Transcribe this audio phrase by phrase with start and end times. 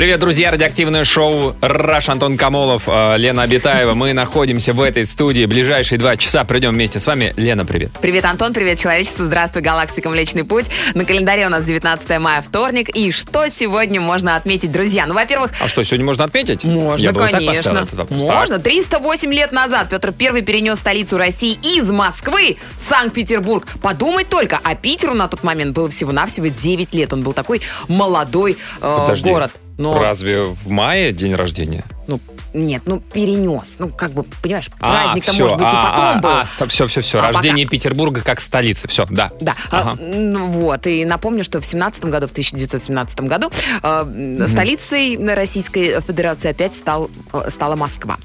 [0.00, 3.92] Привет, друзья, радиоактивное шоу «Раш» Антон Камолов, э, Лена Абитаева.
[3.92, 5.44] Мы находимся в этой студии.
[5.44, 7.34] Ближайшие два часа придем вместе с вами.
[7.36, 7.90] Лена, привет.
[8.00, 10.64] Привет, Антон, привет, человечество, здравствуй, галактика Млечный Путь.
[10.94, 12.88] На календаре у нас 19 мая, вторник.
[12.96, 15.04] И что сегодня можно отметить, друзья?
[15.04, 16.64] Ну, во-первых, А что, сегодня можно отметить?
[16.64, 17.86] можно, Я конечно.
[18.08, 18.54] Можно.
[18.54, 18.62] Так.
[18.62, 23.66] 308 лет назад Петр I перенес столицу России из Москвы в Санкт-Петербург.
[23.82, 27.12] Подумать только, а Питеру на тот момент было всего-навсего 9 лет.
[27.12, 29.50] Он был такой молодой э, Подожди, город.
[29.80, 31.84] Но, Разве в мае день рождения?
[32.06, 32.20] ну,
[32.52, 33.76] нет, ну, перенес.
[33.78, 36.68] Ну, как бы, понимаешь, А, праздник-то, все, может быть, и потом был.
[36.68, 37.18] все, все, все.
[37.18, 38.88] А пока- Рождение Петербурга как столицы.
[38.88, 39.30] Все, да.
[39.40, 40.02] Да, а, Ага.
[40.02, 43.50] ну, вот, и напомню, что в 17 году, в 1917 году
[43.82, 48.18] э, столицей Российской Федерации опять стал, э, стала Москва.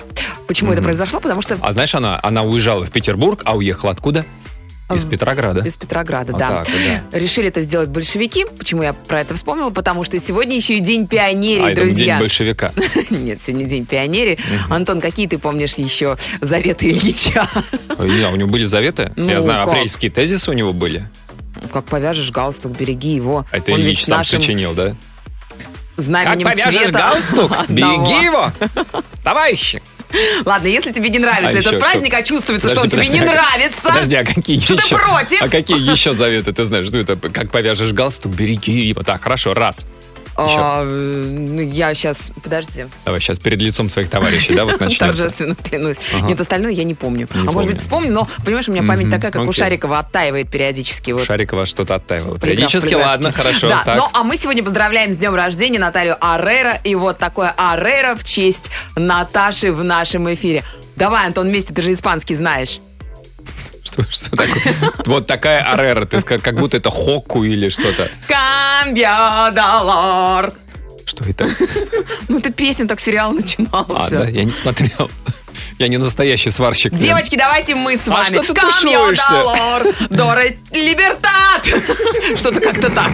[0.48, 1.20] Почему это произошло?
[1.20, 4.26] Потому что А знаешь, она, она уезжала в Петербург, а уехала откуда?
[4.94, 5.62] Из Петрограда.
[5.62, 6.64] из Петрограда, Вот да.
[6.64, 6.68] так
[7.12, 7.18] да.
[7.18, 8.46] Решили это сделать большевики.
[8.58, 9.72] Почему я про это вспомнила?
[9.72, 12.14] Потому что сегодня еще и День пионерии, а друзья.
[12.16, 12.72] день большевика.
[13.10, 14.38] Нет, сегодня День пионерии.
[14.70, 17.50] Антон, какие ты помнишь еще заветы Ильича?
[18.00, 19.12] Не, у него были заветы?
[19.16, 19.74] Ну, Я знаю, как?
[19.74, 21.08] апрельские тезисы у него были.
[21.74, 23.44] Как повяжешь галстук, береги его.
[23.52, 24.90] А Это Он Ильич сам нашим сочинил, да?
[24.90, 28.52] Как знаменем повяжешь цвета галстук, береги его,
[29.24, 29.82] товарищи.
[30.46, 32.18] Ладно, если тебе не нравится А этот праздник, что?
[32.18, 33.84] а чувствуется, Подожди, что он тебе подожди, не а- нравится.
[33.90, 34.98] Подожди, а какие Что ты еще?
[34.98, 35.42] против?
[35.42, 36.88] А какие еще заветы ты знаешь?
[36.88, 37.16] Что это?
[37.16, 39.02] Как повяжешь галстук, береги его.
[39.04, 39.86] Так, хорошо, раз.
[40.38, 45.06] А, ну, я сейчас, подожди, Давай сейчас перед лицом своих товарищей, да, вот начнется.
[45.06, 45.98] торжественно клянусь.
[46.14, 46.28] Ага.
[46.28, 47.28] Нет, остальное я не помню.
[47.34, 47.72] Не а может помню.
[47.72, 49.54] быть вспомню, но, понимаешь, у меня память такая, как у окей.
[49.54, 51.12] Шарикова, оттаивает периодически.
[51.12, 51.26] Вот.
[51.26, 52.40] Шарикова что-то оттаивало.
[52.40, 53.06] Периодически, полиграф.
[53.06, 53.70] ладно, хорошо.
[53.70, 53.98] Да, так.
[53.98, 56.80] ну а мы сегодня поздравляем с днем рождения Наталью Аррера.
[56.84, 60.64] И вот такое Аррера в честь Наташи в нашем эфире.
[60.96, 62.80] Давай, Антон, вместе, ты же испанский знаешь.
[63.86, 64.74] Что, что такое?
[65.06, 68.10] Вот такая арера, ты сказал, как будто это хокку или что-то.
[68.28, 70.52] Камбио долор.
[71.06, 71.48] Что это?
[72.28, 73.94] Ну, это песня, так сериал начинался.
[73.96, 75.10] А, да, я не смотрел.
[75.78, 76.94] Я не настоящий сварщик.
[76.96, 78.26] Девочки, давайте мы с А вами.
[78.26, 79.30] что ты Камбио тушуешься?
[79.30, 81.66] долор, доре либертат.
[82.40, 83.12] Что-то как-то так.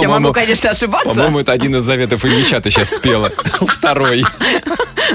[0.00, 1.08] Я могу, конечно, ошибаться.
[1.10, 3.30] По-моему, это один из заветов Ильича ты сейчас спела.
[3.60, 4.24] Второй.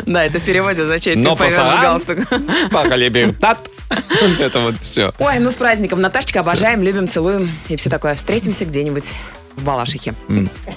[0.05, 1.81] Да, это в переводе означает, Но ты пасаран.
[1.81, 2.17] галстук.
[2.71, 3.59] Пахалибертат.
[3.89, 5.13] Вот это вот все.
[5.19, 6.01] Ой, ну с праздником.
[6.01, 8.15] Наташечка, обожаем, любим, целуем и все такое.
[8.15, 9.13] Встретимся где-нибудь
[9.57, 10.13] в Балашихе,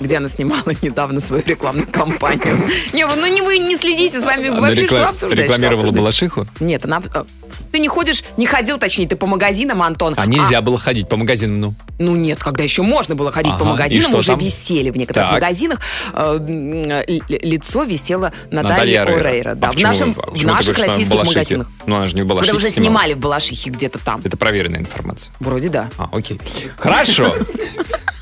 [0.00, 2.56] где она снимала недавно свою рекламную кампанию.
[2.93, 5.91] Не, ну не вы не следите, с вами вообще что что рекламировала?
[5.91, 6.47] Балашиху?
[6.61, 7.03] Нет, она...
[7.15, 7.25] э,
[7.72, 10.15] Ты не ходишь, не ходил, точнее, ты по магазинам, Антон.
[10.17, 11.75] А нельзя было ходить по магазинам, ну.
[11.99, 15.81] Ну нет, когда еще можно было ходить по магазинам, что уже висели в некоторых магазинах.
[16.12, 16.38] э,
[17.09, 18.94] э, лицо висело Натальи.
[18.94, 19.55] Орейра.
[19.55, 21.67] Да, А в, нашем, а в наших что российских магазинах.
[21.87, 22.84] Ну, она же не в Балашихе уже снимала.
[22.91, 24.21] снимали в Балашихе где-то там.
[24.22, 25.33] Это проверенная информация.
[25.41, 25.88] Вроде да.
[25.99, 26.41] А, окей.
[26.78, 27.34] Хорошо.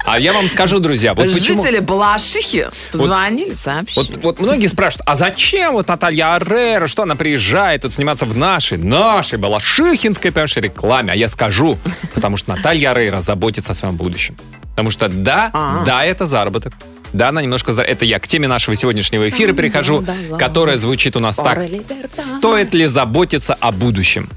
[0.07, 1.63] А я вам скажу, друзья, вот почему...
[1.63, 4.07] Жители Балашихи позвонили, сообщили.
[4.15, 8.37] Вот, вот многие спрашивают, а зачем вот Наталья Аррера, что она приезжает тут сниматься в
[8.37, 11.13] нашей, нашей Балашихинской, понимаешь, рекламе?
[11.13, 11.77] А я скажу,
[12.15, 14.37] потому что Наталья Аррера заботится о своем будущем.
[14.71, 15.83] Потому что да, А.
[15.85, 16.73] да, это заработок.
[17.13, 17.73] Да, она немножко...
[17.73, 20.05] за- Это я к теме нашего сегодняшнего эфира перехожу,
[20.39, 21.59] которая звучит у нас так.
[22.11, 24.29] Стоит ли заботиться о будущем?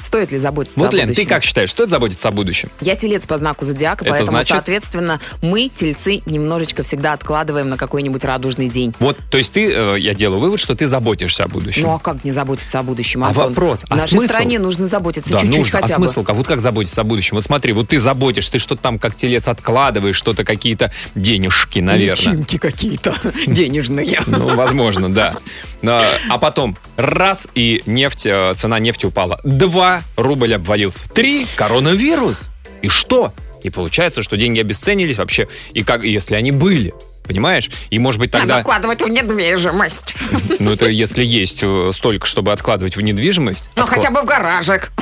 [0.00, 1.28] Стоит ли заботиться Вот, о Лен, ты будущем?
[1.28, 2.68] как считаешь, стоит заботиться о будущем?
[2.80, 4.48] Я телец по знаку зодиака, Это поэтому, значит?
[4.50, 8.94] соответственно, мы, тельцы, немножечко всегда откладываем на какой-нибудь радужный день.
[9.00, 11.82] Вот, то есть ты, э, я делаю вывод, что ты заботишься о будущем.
[11.84, 13.48] Ну а как не заботиться о будущем, А Антон?
[13.48, 14.32] вопрос, В а нашей смысл?
[14.32, 15.80] стране нужно заботиться Да, чуть-чуть нужно.
[15.80, 16.04] хотя а бы.
[16.06, 16.22] смысл?
[16.24, 16.36] как?
[16.36, 17.36] Вот как заботиться о будущем?
[17.36, 22.14] Вот смотри, вот ты заботишься, ты что-то там как телец откладываешь, что-то какие-то денежки, наверное.
[22.32, 23.14] Личинки какие-то
[23.46, 24.20] денежные.
[24.26, 25.34] Ну, возможно, да.
[25.82, 29.40] А а потом раз, и нефть, э, цена нефти упала.
[29.44, 29.85] Два,
[30.16, 31.08] рубль обвалился.
[31.10, 32.38] Три, коронавирус.
[32.82, 33.32] И что?
[33.62, 35.48] И получается, что деньги обесценились вообще.
[35.72, 36.94] И как, если они были.
[37.24, 37.68] Понимаешь?
[37.90, 38.62] И может быть Надо тогда...
[38.62, 40.14] вкладывать в недвижимость.
[40.60, 43.64] Ну, это если есть э, столько, чтобы откладывать в недвижимость.
[43.74, 44.92] Ну, откла- хотя бы в гаражик.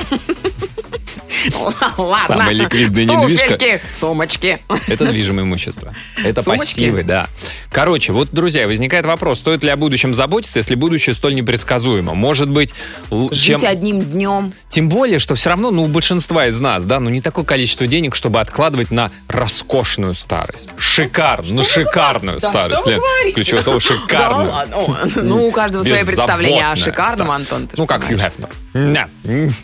[1.97, 2.19] Ладно.
[2.27, 3.53] Самая ликвидная недвижка.
[3.57, 4.59] Туфельки, сумочки.
[4.87, 5.93] Это движимое имущество.
[6.23, 6.61] Это Сумочки?
[6.65, 7.27] пассивы, да.
[7.71, 12.13] Короче, вот, друзья, возникает вопрос, стоит ли о будущем заботиться, если будущее столь непредсказуемо?
[12.13, 12.73] Может быть,
[13.09, 13.59] чем...
[13.59, 14.53] Жить одним днем.
[14.69, 17.87] Тем более, что все равно, ну, у большинства из нас, да, ну, не такое количество
[17.87, 20.69] денег, чтобы откладывать на роскошную старость.
[20.77, 22.85] Шикарную, ну, шикарную старость.
[22.85, 23.01] Лен.
[23.33, 24.49] Ключевое слово шикарную.
[24.49, 24.77] Да.
[24.77, 27.31] О, Ну, у каждого свои представления о Беззаботная шикарном.
[27.31, 27.69] Антон.
[27.75, 28.17] Ну, как Хью.
[28.17, 28.49] Хефнер.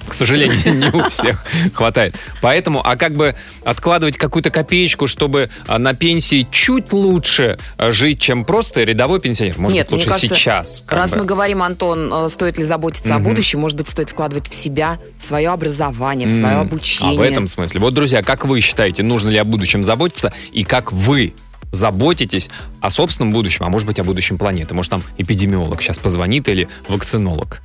[0.08, 1.44] К сожалению, не у всех
[1.74, 2.16] хватает.
[2.42, 8.20] Поэтому, а как бы откладывать какую-то копеечку, чтобы а, на пенсии чуть лучше а, жить
[8.20, 9.58] чем просто рядовой пенсионер?
[9.58, 10.84] Может Нет, быть, лучше кажется, сейчас?
[10.88, 11.18] Раз бы?
[11.18, 13.30] мы говорим, Антон, э, стоит ли заботиться о Мгм.
[13.30, 17.18] будущем, может быть, стоит вкладывать в себя, в свое образование, в свое обучение.
[17.18, 17.80] А в этом смысле.
[17.80, 21.34] Вот, друзья, как вы считаете, нужно ли о будущем заботиться и как вы
[21.72, 22.50] заботитесь
[22.82, 24.74] о собственном будущем, а может быть о будущем планеты.
[24.74, 27.62] Может, там эпидемиолог сейчас позвонит или вакцинолог,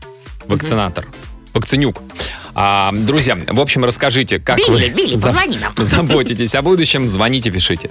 [0.46, 1.04] вакцинатор,
[1.54, 2.00] вакцинюк.
[2.58, 5.74] А, друзья, в общем, расскажите, как Билли, вы Билли, за- позвони нам.
[5.84, 7.90] заботитесь о будущем, звоните, пишите.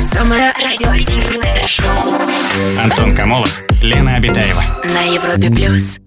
[0.00, 2.14] Самое радиоактивное шоу
[2.82, 4.62] Антон Камолов, Лена Обитаева.
[4.84, 5.98] на Европе плюс.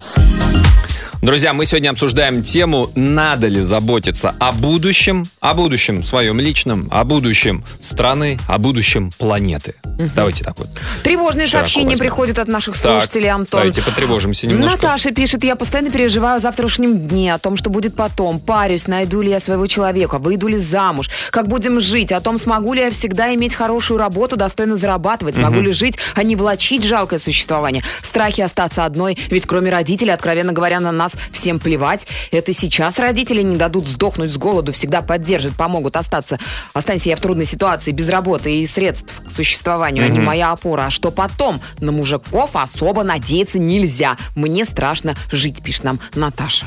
[1.22, 7.04] Друзья, мы сегодня обсуждаем тему, надо ли заботиться о будущем, о будущем своем личном, о
[7.04, 9.76] будущем страны, о будущем планеты.
[10.16, 10.66] Давайте так вот.
[11.04, 13.60] Тревожные сообщения приходят от наших Так, слушателей, Антон.
[13.60, 14.82] Давайте потревожимся немножко.
[14.82, 18.40] Наташа пишет, я постоянно переживаю о завтрашнем дне, о том, что будет потом.
[18.40, 22.72] Парюсь, найду ли я своего человека, выйду ли замуж, как будем жить, о том, смогу
[22.72, 27.20] ли я всегда иметь хорошую работу, достойно зарабатывать, смогу ли жить, а не влачить жалкое
[27.20, 27.84] существование.
[28.02, 32.06] Страхи остаться одной, ведь кроме родителей, откровенно говоря, на нас всем плевать.
[32.30, 36.38] Это сейчас родители не дадут сдохнуть с голоду, всегда поддержат, помогут остаться.
[36.74, 40.86] Останься я в трудной ситуации, без работы и средств к существованию, они моя опора.
[40.86, 41.60] А что потом?
[41.78, 44.16] На мужиков особо надеяться нельзя.
[44.34, 46.66] Мне страшно жить, пишет нам Наташа.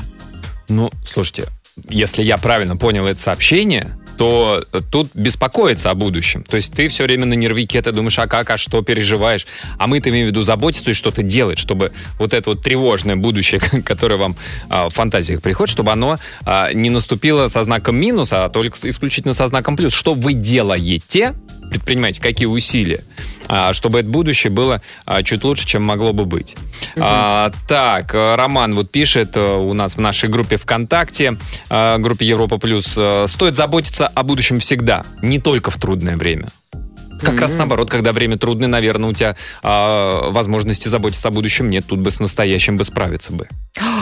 [0.68, 1.48] Ну, слушайте,
[1.88, 6.42] если я правильно понял это сообщение, то тут беспокоиться о будущем.
[6.42, 9.46] То есть ты все время на нервике, ты думаешь, а как, а что, переживаешь.
[9.78, 13.60] А мы-то имеем в виду заботиться, есть что-то делать, чтобы вот это вот тревожное будущее,
[13.84, 14.36] которое вам
[14.68, 19.34] а, в фантазиях приходит, чтобы оно а, не наступило со знаком минус, а только исключительно
[19.34, 19.92] со знаком плюс.
[19.92, 21.34] Что вы делаете,
[21.70, 23.04] предпринимаете, какие усилия,
[23.48, 26.56] а, чтобы это будущее было а, чуть лучше, чем могло бы быть.
[26.96, 31.36] А, так, э, Роман вот пишет э, у нас в нашей группе ВКонтакте,
[31.68, 36.48] э, группе Европа Плюс, стоит заботиться о будущем всегда, не только в трудное время.
[37.20, 41.84] Как раз наоборот, когда время трудное, наверное, у тебя а, возможности заботиться о будущем нет,
[41.86, 43.48] тут бы с настоящим бы справиться бы.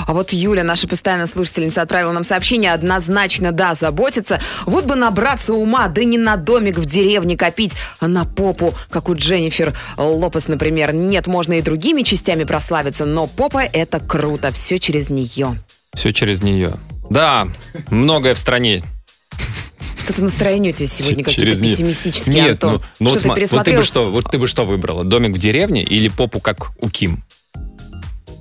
[0.07, 2.73] А вот Юля, наша постоянная слушательница, отправила нам сообщение.
[2.73, 4.41] Однозначно, да, заботиться.
[4.67, 9.09] Вот бы набраться ума, да не на домик в деревне копить, а на попу, как
[9.09, 10.93] у Дженнифер Лопес, например.
[10.93, 14.53] Нет, можно и другими частями прославиться, но попа— это круто.
[14.53, 15.57] Все через нее.
[15.95, 16.75] Все через нее.
[17.11, 17.49] Да,
[17.91, 18.83] многое в стране
[20.05, 22.73] Что-то настроение у тебя сегодня какие-то пессимистические, Нет, Антон.
[22.73, 23.79] ну, ну вот, что ты вот ты пересмотрел?
[23.79, 25.05] бы что, вот ты бы что выбрала?
[25.05, 27.25] Домик в деревне или попу как у Ким?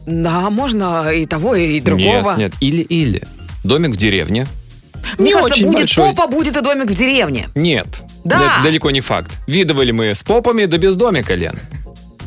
[0.06, 2.36] Да, можно и того, и другого.
[2.38, 3.24] Нет, нет, или-или.
[3.63, 4.48] Домик в деревне.
[5.18, 6.10] Мне Не кажется, будет большой.
[6.13, 7.50] попа, будет и домик в деревне.
[7.56, 7.88] Нет.
[8.24, 8.39] Да.
[8.39, 9.31] Да- Далеко не факт.
[9.48, 11.57] Видывали мы с попами, да без домика, Лен.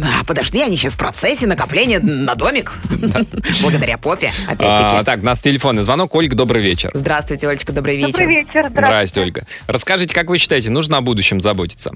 [0.03, 2.73] А, подожди, они сейчас в процессе накопления на домик.
[3.63, 6.15] Благодаря попе, А, так, у нас телефонный звонок.
[6.15, 6.91] Ольга, добрый вечер.
[6.95, 8.13] Здравствуйте, Олечка, добрый вечер.
[8.13, 9.21] Добрый вечер, здравствуйте.
[9.21, 9.43] Ольга.
[9.67, 11.93] Расскажите, как вы считаете, нужно о будущем заботиться?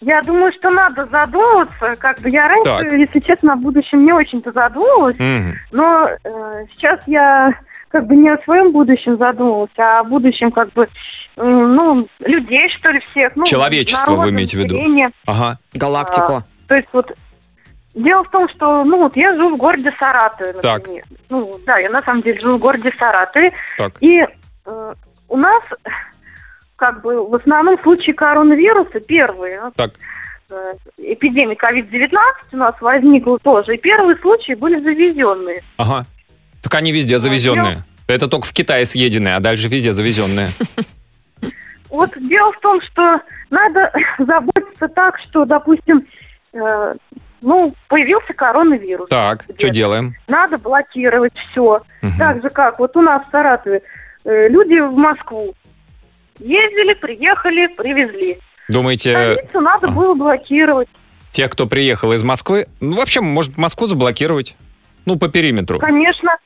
[0.00, 1.92] Я думаю, что надо задумываться.
[1.98, 2.92] Как бы я раньше, Так.
[2.92, 5.16] если честно, о будущем не очень-то задумывалась,
[5.70, 7.52] но э, сейчас я
[7.88, 10.88] как бы не о своем будущем задумывалась, а о будущем как бы,
[11.36, 13.36] ну, людей, что ли, всех.
[13.36, 14.80] Ну, Человечество вы имеете в виду?
[15.26, 15.58] Ага.
[15.74, 16.42] Галактику.
[16.72, 17.12] То есть вот
[17.94, 20.78] дело в том, что, ну, вот я живу в городе Саратове, Так.
[20.78, 21.04] например.
[21.28, 23.52] Ну, да, я на самом деле живу в городе Саратове.
[23.76, 23.92] Так.
[24.00, 24.20] И
[24.64, 24.94] э,
[25.28, 25.62] у нас
[26.76, 29.90] как бы в основном случаи коронавируса первые, Так.
[30.50, 32.16] э, эпидемия COVID-19
[32.52, 35.62] у нас возникла тоже, и первые случаи были завезенные.
[35.76, 36.06] Ага.
[36.62, 37.84] Так они везде завезенные.
[38.08, 40.48] Это только в Китае съеденные, а дальше везде завезенные.
[41.92, 43.20] Вот дело в том, что
[43.50, 46.02] надо заботиться так, что, допустим,
[46.52, 46.92] э,
[47.42, 49.08] ну, появился коронавирус.
[49.08, 50.14] Так, что делаем?
[50.28, 51.80] Надо блокировать все.
[52.02, 52.12] Мгм.
[52.18, 53.82] Так же, как вот у нас в Саратове
[54.24, 55.54] э, люди в Москву
[56.38, 58.38] ездили, приехали, привезли.
[58.68, 59.94] Думаете, Столицу надо ага.
[59.94, 60.88] было блокировать.
[61.32, 64.56] те, кто приехал из Москвы, ну, вообще, может, Москву заблокировать?
[65.04, 65.78] Ну, по периметру.
[65.78, 66.36] Конечно.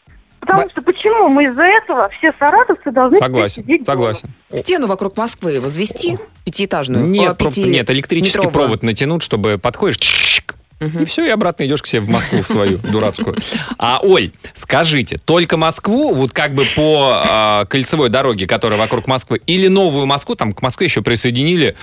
[0.46, 3.96] Потому что почему мы из-за этого все саратовцы должны Согласен, сидеть дома?
[3.96, 4.28] согласен.
[4.54, 7.04] Стену вокруг Москвы возвести пятиэтажную.
[7.04, 8.52] Нет, О, про- пяти- нет, электрический метровую.
[8.52, 12.46] провод натянуть, чтобы подходишь, чик, и все, и обратно идешь к себе в Москву, в
[12.46, 13.36] свою дурацкую.
[13.78, 19.40] А, Оль, скажите, только Москву, вот как бы по а, кольцевой дороге, которая вокруг Москвы,
[19.46, 21.76] или новую Москву, там к Москве еще присоединили,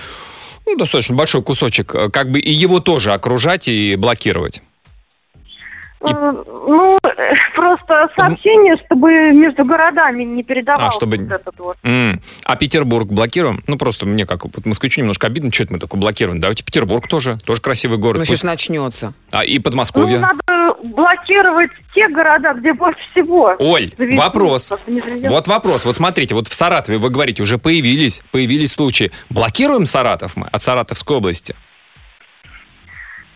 [0.64, 4.62] ну, достаточно большой кусочек, э, как бы и его тоже окружать и блокировать?
[6.06, 6.32] Э,
[6.66, 6.98] Ну,
[7.54, 11.76] просто сообщение, чтобы между городами не передавалось А, чтобы- вот этот вот.
[11.82, 12.20] М.
[12.44, 13.62] А Петербург блокируем?
[13.66, 16.40] Ну, просто мне как вот москвичу немножко обидно, что это мы такой блокируем.
[16.40, 18.18] Давайте Петербург тоже, тоже красивый город.
[18.18, 19.12] Ну, Пусть- сейчас начнется.
[19.30, 20.18] А, и Ну, Подмосковье.
[20.18, 23.54] надо блокировать те города, где больше всего.
[23.58, 24.70] Оль, вопрос.
[25.28, 25.84] Вот вопрос.
[25.84, 29.10] Вот смотрите, вот в Саратове, вы говорите, уже появились, появились случаи.
[29.30, 31.54] Блокируем Саратов мы от Саратовской области?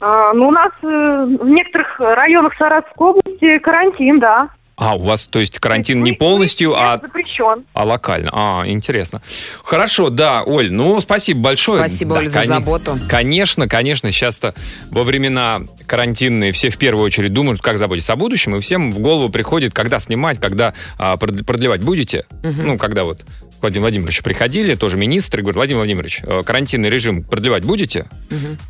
[0.00, 4.49] А, ну, у нас э, в некоторых районах Саратовской области карантин, да.
[4.81, 7.64] А, у вас, то есть карантин не полностью, выезд а, запрещен.
[7.73, 8.31] а локально.
[8.33, 9.21] А, интересно.
[9.64, 11.81] Хорошо, да, Оль, ну, спасибо большое.
[11.81, 12.97] Спасибо, Да, Оль, за заботу.
[13.09, 14.55] Конечно, конечно, сейчас-то
[14.93, 19.00] во времена карантинные все в первую очередь думают, как заботиться о будущем, и всем в
[19.00, 22.25] голову приходит, когда снимать, когда а, прод- продлевать будете.
[22.45, 23.25] Ну, когда вот
[23.59, 28.07] к Владимиру Владимировичу приходили, тоже министры, говорят, Владимир Владимирович, э, карантинный режим продлевать будете?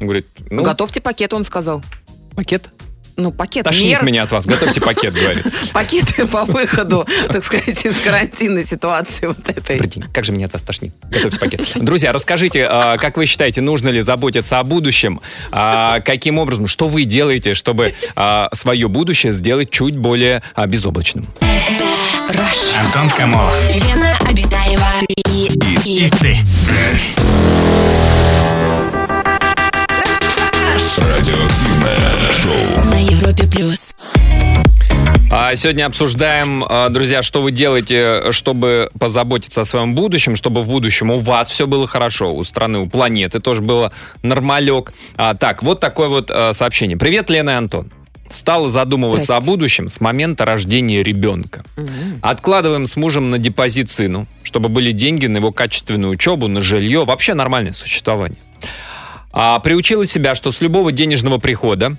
[0.00, 1.82] Он говорит, ну, Готовьте пакет, он сказал.
[2.34, 2.70] пакет.
[3.20, 5.44] Ну, пакет Тошнит мер, меня от вас, готовьте пакет, говорит.
[5.72, 9.76] пакеты по выходу, так сказать, из карантинной ситуации вот этой.
[9.76, 10.94] Прикинь, как же меня от вас тошнит.
[11.10, 11.60] Готовьте пакет.
[11.74, 15.20] Друзья, расскажите, а, как вы считаете, нужно ли заботиться о будущем?
[15.50, 21.26] А, Каким образом, что вы делаете, чтобы а, свое будущее сделать чуть более безоблачным?
[22.78, 23.52] Антон Камолов.
[23.74, 25.46] Лена Обитаева и,
[25.84, 26.36] и, И ты.
[30.98, 32.84] Радиоактивное шоу.
[32.90, 33.94] на Европе плюс.
[35.30, 40.68] А Сегодня обсуждаем, а, друзья, что вы делаете, чтобы позаботиться о своем будущем, чтобы в
[40.68, 44.92] будущем у вас все было хорошо, у страны, у планеты тоже было нормалек.
[45.16, 46.96] А, так, вот такое вот а, сообщение.
[46.96, 47.92] Привет, Лена и Антон.
[48.30, 49.48] Стала задумываться Здрасте.
[49.48, 51.64] о будущем с момента рождения ребенка.
[52.20, 57.04] Откладываем с мужем на депозит сыну, чтобы были деньги на его качественную учебу, на жилье,
[57.04, 58.38] вообще нормальное существование.
[59.32, 61.96] А приучила себя, что с любого денежного прихода,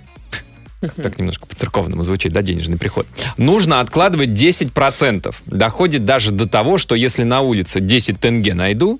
[0.82, 3.06] так немножко по-церковному звучит, да, денежный приход,
[3.38, 5.36] нужно откладывать 10%.
[5.46, 9.00] Доходит даже до того, что если на улице 10 тенге найду,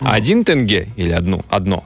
[0.00, 1.84] один тенге или одну, одно.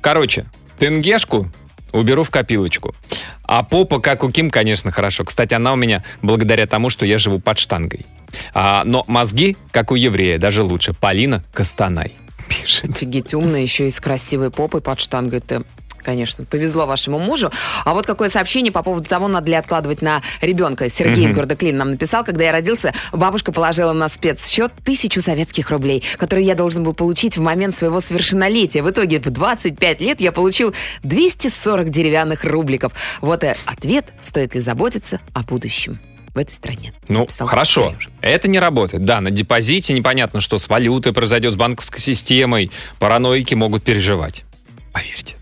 [0.00, 0.46] Короче,
[0.78, 1.50] тенгешку
[1.92, 2.94] уберу в копилочку.
[3.42, 5.24] А попа, как у Ким, конечно, хорошо.
[5.24, 8.06] Кстати, она у меня благодаря тому, что я живу под штангой.
[8.54, 10.94] А, но мозги, как у еврея, даже лучше.
[10.94, 12.12] Полина Костанай
[12.48, 12.90] пишет.
[12.90, 15.38] Офигеть, умная, еще и с красивой попой под штангой.
[15.38, 15.62] Это,
[16.02, 17.50] конечно, повезло вашему мужу.
[17.84, 20.88] А вот какое сообщение по поводу того, надо ли откладывать на ребенка.
[20.88, 25.70] Сергей из города Клин нам написал, когда я родился, бабушка положила на спецсчет тысячу советских
[25.70, 28.82] рублей, которые я должен был получить в момент своего совершеннолетия.
[28.82, 32.92] В итоге в 25 лет я получил 240 деревянных рубликов.
[33.20, 36.00] Вот и ответ, стоит ли заботиться о будущем
[36.34, 36.92] в этой стране.
[37.08, 37.94] Ну, хорошо.
[38.20, 39.04] Это не работает.
[39.04, 42.70] Да, на депозите непонятно, что с валютой произойдет, с банковской системой.
[42.98, 44.44] Параноики могут переживать.
[44.92, 45.36] Поверьте.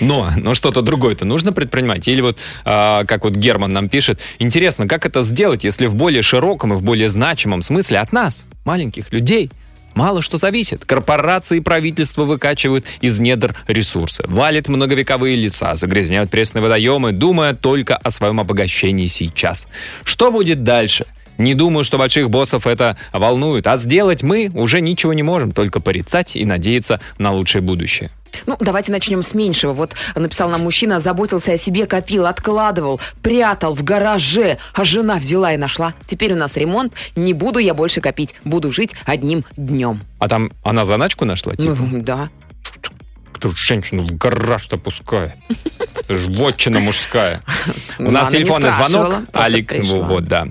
[0.00, 2.08] Но, но что-то другое-то нужно предпринимать.
[2.08, 6.22] Или вот, а, как вот Герман нам пишет, интересно, как это сделать, если в более
[6.22, 9.50] широком и в более значимом смысле от нас, маленьких людей,
[9.94, 10.84] мало что зависит.
[10.84, 17.96] Корпорации и правительства выкачивают из недр ресурсы, валят многовековые леса, загрязняют пресные водоемы, думая только
[17.96, 19.66] о своем обогащении сейчас.
[20.04, 21.06] Что будет дальше?
[21.38, 25.80] Не думаю, что больших боссов это волнует, а сделать мы уже ничего не можем, только
[25.80, 28.10] порицать и надеяться на лучшее будущее.
[28.46, 29.72] Ну, давайте начнем с меньшего.
[29.72, 35.52] Вот написал нам мужчина, заботился о себе, копил, откладывал, прятал в гараже, а жена взяла
[35.54, 35.94] и нашла.
[36.06, 40.00] Теперь у нас ремонт, не буду я больше копить, буду жить одним днем.
[40.18, 41.54] А там она заначку нашла?
[41.56, 42.28] Типа, Ну, да.
[43.36, 45.32] Кто женщину в гараж-то пускает?
[46.04, 47.42] Это же вотчина мужская.
[47.98, 49.22] У Ну, нас телефонный звонок.
[49.34, 49.98] Алик, пришла.
[50.06, 50.44] вот, да.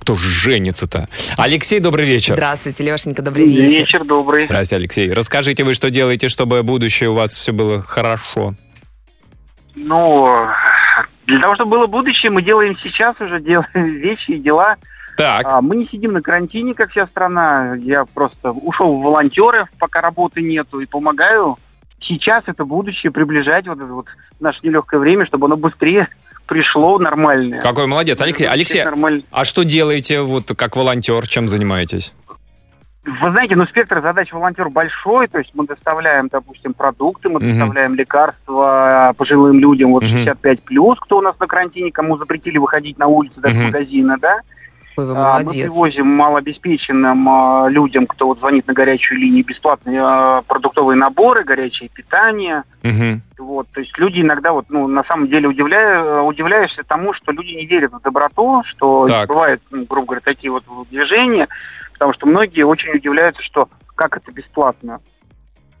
[0.00, 1.08] Кто ж женится-то?
[1.36, 2.34] Алексей, добрый вечер.
[2.34, 3.80] Здравствуйте, Лешенька, добрый вечер.
[3.80, 4.46] Вечер добрый.
[4.46, 5.12] Здравствуйте, Алексей.
[5.12, 8.54] Расскажите, вы что делаете, чтобы будущее у вас все было хорошо?
[9.74, 10.46] Ну,
[11.26, 14.76] для того, чтобы было будущее, мы делаем сейчас уже делаем вещи и дела.
[15.16, 17.74] Так, А, мы не сидим на карантине, как вся страна.
[17.80, 21.58] Я просто ушел в волонтеры, пока работы нету, и помогаю
[22.00, 24.06] сейчас это будущее приближать, вот это вот
[24.40, 26.08] наше нелегкое время, чтобы оно быстрее
[26.46, 27.60] пришло нормальное.
[27.60, 28.20] какой молодец.
[28.22, 31.26] Алексей, Алексей, нормаль- а что делаете вот как волонтер?
[31.26, 32.14] Чем занимаетесь?
[33.04, 37.48] Вы знаете, ну спектр задач волонтер большой, то есть мы доставляем, допустим, продукты, мы Мгм.
[37.50, 40.10] доставляем лекарства пожилым людям, вот Мгм.
[40.12, 43.62] 65 плюс, кто у нас на карантине, кому запретили выходить на улицу, даже Мгм.
[43.62, 44.40] в магазины, да.
[44.98, 45.66] Ой, вы А, Мы молодец.
[45.70, 51.88] привозим малообеспеченным а, людям, кто вот звонит на горячую линию, бесплатные а, продуктовые наборы, горячее
[51.88, 52.64] питание.
[52.82, 53.22] Мгм.
[53.38, 57.54] Вот, то есть люди иногда вот, ну, на самом деле удивляю, удивляешься тому, что люди
[57.54, 59.28] не верят в доброту, что Так.
[59.28, 61.46] бывают, ну, грубо говоря, такие вот движения,
[61.92, 65.00] потому что многие очень удивляются, что как это бесплатно.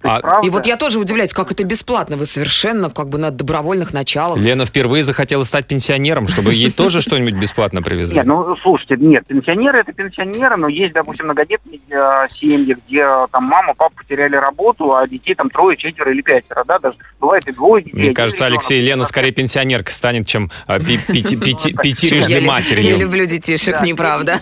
[0.02, 0.46] А- правда.
[0.46, 2.16] И вот я тоже удивляюсь, как это бесплатно.
[2.16, 4.38] Вы совершенно как бы на добровольных началах.
[4.38, 8.16] Лена впервые захотела стать пенсионером, чтобы ей тоже что-нибудь бесплатно привезли.
[8.16, 13.26] Нет, ну слушайте, нет, пенсионеры это пенсионеры, но есть, допустим, многодетные э, семьи, где э,
[13.32, 17.48] там мама, папа потеряли работу, а детей там трое, четверо или пятеро, да, даже бывает
[17.48, 17.98] и двое детей.
[17.98, 18.46] Мне кажется.
[18.46, 22.98] Алексей, Лена скорее пенсионерка станет, чем пяти- пяти- пятирежды Я лю- Я матерью.
[22.98, 24.40] люблю детишек, Да, неправда.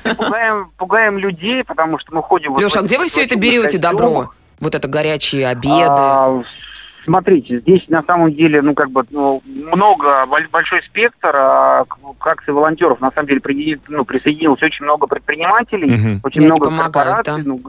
[0.76, 2.58] Пугаем, людей, потому что мы ходим...
[2.58, 4.30] Леша, а где вы все это берете, добро?
[4.60, 5.68] Вот это горячие обеды.
[5.88, 6.42] А,
[7.04, 12.26] Смотрите, здесь на самом деле, ну, как бы, ну, много, боль- большой спектр а, к
[12.26, 13.00] акции волонтеров.
[13.00, 16.20] На самом деле, присоедини- ну, присоединилось очень много предпринимателей, Мгм.
[16.25, 17.44] очень И много корпораций.
[17.44, 17.48] да?
[17.48, 17.60] ну,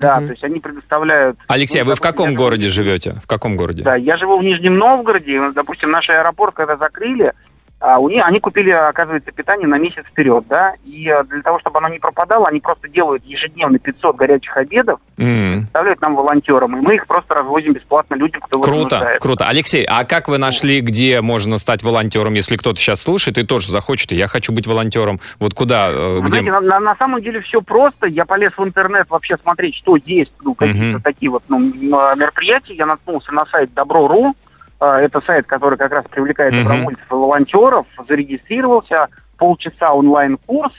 [0.00, 0.26] да, Мгм.
[0.26, 1.38] то есть они предоставляют...
[1.46, 3.14] Алексей, а ну, вы в каком я городе живете?
[3.22, 3.84] В каком городе?
[3.84, 5.52] Да, я живу в Нижнем Новгороде.
[5.54, 7.34] Допустим, наш аэропорт, когда закрыли,
[7.78, 11.58] а, у них, они купили, оказывается, питание на месяц вперед, да, и а, для того,
[11.60, 16.76] чтобы оно не пропадало, они просто делают ежедневно 500 горячих обедов, М, оставляют нам волонтерам,
[16.76, 19.20] и мы их просто развозим бесплатно людям, кто Круто, нуждается.
[19.20, 19.44] круто.
[19.46, 23.70] Алексей, а как вы нашли, где можно стать волонтером, если кто-то сейчас слушает и тоже
[23.70, 25.20] захочет, и я хочу быть волонтером?
[25.38, 26.28] Вот куда, э, Вы где...
[26.30, 28.06] знаете, на, на- на самом деле все просто.
[28.06, 31.02] Я полез в интернет вообще смотреть, что есть, ну, какие-то Мгм.
[31.02, 32.74] такие вот ну, мероприятия.
[32.74, 34.34] Я наткнулся на сайт Добро.ру.
[34.78, 37.86] А, Это сайт, который как раз привлекает добровольцев и волонтеров.
[38.08, 40.72] Зарегистрировался, полчаса онлайн-курс,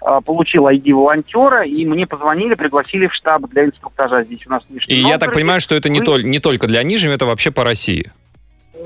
[0.00, 4.62] а, получил ID волонтера, и мне позвонили, пригласили в штаб для инструктажа здесь у нас
[4.68, 7.26] в И я так понимаю, что это не, Вы- толь- не только для Нижнего, это
[7.26, 8.10] вообще по России.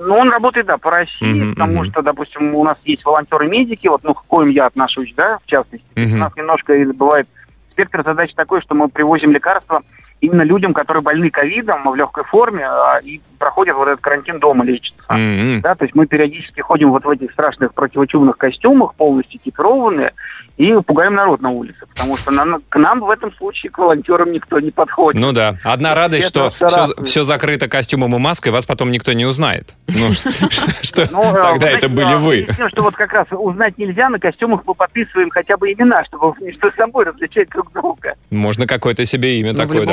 [0.00, 4.05] Ну, он работает, да, по России, Мгм, потому что, допустим, у нас есть волонтеры-медики, вот,
[4.05, 5.87] ну, к коим я отношусь, да, в частности.
[5.97, 6.15] Мгм.
[6.15, 7.27] У нас немножко бывает
[7.73, 9.83] спектр задач такой, что мы привозим лекарства
[10.21, 14.64] именно людям, которые больны ковидом в легкой форме а, и проходят вот этот карантин дома,
[14.64, 15.02] лечатся.
[15.09, 15.61] М-м.
[15.62, 20.12] Да, то есть мы периодически ходим вот в этих страшных противочумных костюмах, полностью экипированные,
[20.57, 24.33] и пугаем народ на улице, потому что на- к нам в этом случае, к волонтерам,
[24.33, 25.21] никто не подходит.
[25.21, 25.54] Ну да.
[25.62, 29.76] Одна радость, что все, все закрыто костюмом и маской, вас потом никто не узнает.
[29.87, 30.12] Ну,
[30.83, 32.47] что Ну, э, тогда это были вы.
[32.71, 36.73] что вот как раз узнать нельзя, на костюмах мы подписываем хотя бы имена, чтобы между
[36.73, 38.14] собой различать друг друга.
[38.30, 39.92] Можно какое-то себе имя Ну, такое, да,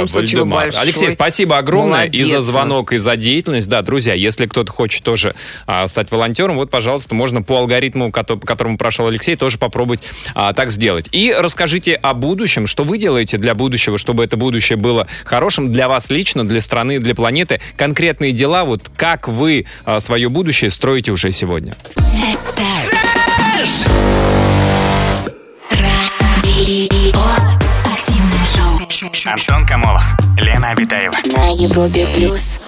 [0.82, 3.68] Алексей, спасибо огромное и за звонок, и за деятельность.
[3.68, 5.36] Да, друзья, если кто-то хочет тоже
[5.68, 10.02] а, стать волонтером, вот, пожалуйста, можно по алгоритму, по которому прошел Алексей, тоже попробовать
[10.34, 11.10] а, так сделать.
[11.12, 15.90] И расскажите о будущем, что вы делаете для будущего, чтобы это будущее было хорошим для
[15.90, 17.60] вас лично, для страны, для планеты.
[17.76, 21.76] Конкретные дела, вот как вы а, свое будущее строите уже сегодня.
[25.72, 26.26] Радио.
[28.96, 29.06] Шоу.
[29.26, 30.04] Антон Камолов,
[30.38, 31.16] Лена Обитаева.
[31.36, 32.60] На Европе плюс.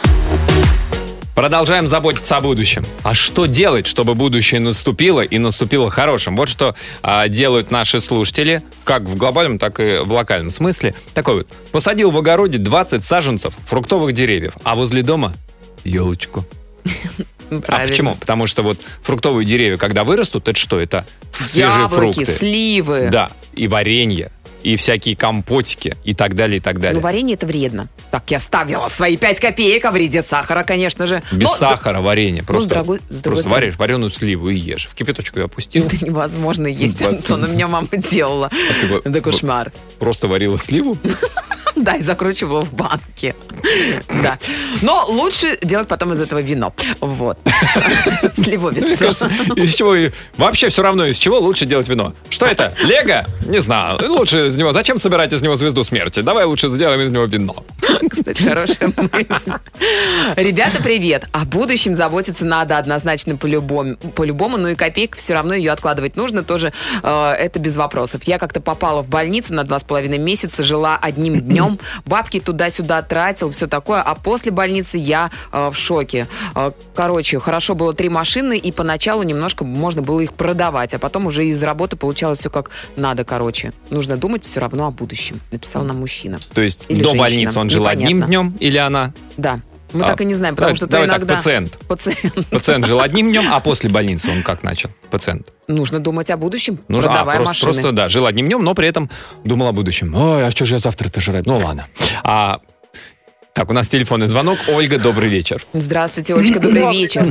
[1.37, 2.83] Продолжаем заботиться о будущем.
[3.03, 6.35] А что делать, чтобы будущее наступило и наступило хорошим?
[6.35, 6.73] Вот что
[7.03, 10.95] а, делают наши слушатели, как в глобальном, так и в локальном смысле.
[11.13, 11.47] Такой вот.
[11.71, 15.35] Посадил в огороде 20 саженцев фруктовых деревьев, а возле дома
[15.83, 16.43] елочку.
[17.49, 17.87] А Правильно.
[17.87, 18.15] почему?
[18.15, 20.81] Потому что вот фруктовые деревья, когда вырастут, это что?
[20.81, 22.25] Это свежие Яблоки, фрукты.
[22.25, 23.07] сливы.
[23.09, 24.31] Да, и варенье,
[24.67, 26.95] и всякие компотики, и так далее, и так далее.
[26.95, 27.87] Ну, варенье это вредно.
[28.11, 31.23] Так, я ставила свои 5 копеек, а вреде сахара, конечно же.
[31.31, 32.43] Без Но- сахара варенье.
[32.43, 34.87] Просто, с другой- с другой просто варишь вареную сливу и ешь.
[34.87, 35.85] В кипяточку ее опустил.
[35.85, 37.31] Это невозможно есть, 20.
[37.31, 37.49] Антон.
[37.49, 38.49] У меня мама делала.
[38.51, 39.71] А Это кошмар.
[39.99, 40.97] Просто варила сливу?
[41.87, 43.35] Да, и закручивала в банке.
[44.23, 44.37] Да.
[44.81, 46.73] Но лучше делать потом из этого вино.
[46.99, 47.37] Вот.
[48.33, 49.29] Сливовица.
[49.55, 49.95] из чего...
[50.37, 52.13] Вообще все равно, из чего лучше делать вино.
[52.29, 52.73] Что это?
[52.83, 53.25] Лего?
[53.45, 53.99] Не знаю.
[54.09, 54.73] Лучше из него...
[54.73, 56.21] Зачем собирать из него звезду смерти?
[56.21, 57.63] Давай лучше сделаем из него вино.
[58.09, 59.51] Кстати, хорошая мысль.
[60.35, 61.27] Ребята, привет.
[61.31, 63.95] О будущем заботиться надо однозначно по-любому.
[64.15, 66.43] По-любому, но и копейку все равно ее откладывать нужно.
[66.43, 68.23] Тоже э, это без вопросов.
[68.25, 71.66] Я как-то попала в больницу на два с половиной месяца, жила одним днем,
[72.05, 74.01] бабки туда-сюда тратил, все такое.
[74.01, 76.27] А после больницы я э, в шоке.
[76.55, 81.25] Э, короче, хорошо было три машины, и поначалу немножко можно было их продавать, а потом
[81.27, 83.73] уже из работы получалось все как надо, короче.
[83.89, 86.39] Нужно думать все равно о будущем, написал нам мужчина.
[86.53, 87.19] То есть Или до женщина.
[87.23, 88.05] больницы он жил Непонятно.
[88.07, 89.13] одним днем или она?
[89.37, 89.59] Да.
[89.93, 91.35] Мы А, так и не знаем, потому давай- что то давай так, иногда...
[91.35, 91.77] пациент.
[91.87, 92.49] Пациент.
[92.49, 94.89] Пациент жил одним днем, а после больницы он как начал?
[95.09, 95.47] Пациент.
[95.67, 97.73] Нужно думать о будущем, Нужно, а, продавая просто, машины.
[97.73, 99.09] просто, да, жил одним днем, но при этом
[99.45, 100.13] думал о будущем.
[100.15, 101.45] Ой, а что же я завтра-то жрать?
[101.45, 101.85] Ну ладно.
[102.23, 102.59] А,
[103.53, 104.59] так, у нас телефонный звонок.
[104.67, 105.63] Ольга, добрый вечер.
[105.73, 107.25] Здравствуйте, Олечка, добрый вечер.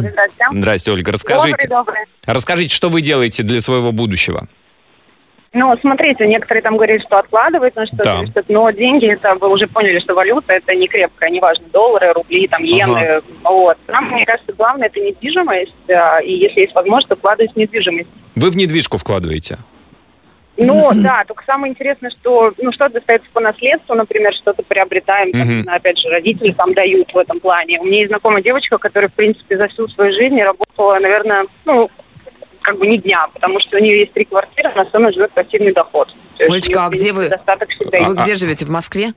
[0.53, 1.13] Здрасте, Ольга.
[1.13, 2.01] Расскажите, добрый.
[2.27, 4.49] расскажите, что вы делаете для своего будущего?
[5.59, 8.27] Ну, смотрите, некоторые там говорят, что откладывают на что-то, Да.
[8.27, 12.47] что-то, но деньги, это вы уже поняли, что валюта, это не крепкая, неважно, доллары, рубли,
[12.47, 13.79] там, иены, вот.
[13.89, 18.11] Нам, мне кажется, главное, это недвижимость, а, и если есть возможность, то вкладывать в недвижимость.
[18.35, 19.57] Вы в недвижку вкладываете?
[20.59, 25.49] Ну, да, только самое интересное, что ну, что-то достается по наследству, например, что-то приобретаем, там,
[25.49, 27.81] не знаю, опять же, родители там дают в этом плане.
[27.81, 31.91] У меня есть знакомая девочка, которая, в принципе, за всю свою жизнь работала, наверное, ну,
[32.67, 35.73] как бы не дня, потому что у нее есть три квартиры, она сама живет пассивный
[35.73, 36.13] доход.
[36.41, 37.27] Олечка, а где вы?
[37.27, 38.65] Всегда Вы где живете?
[38.65, 39.13] В Москве?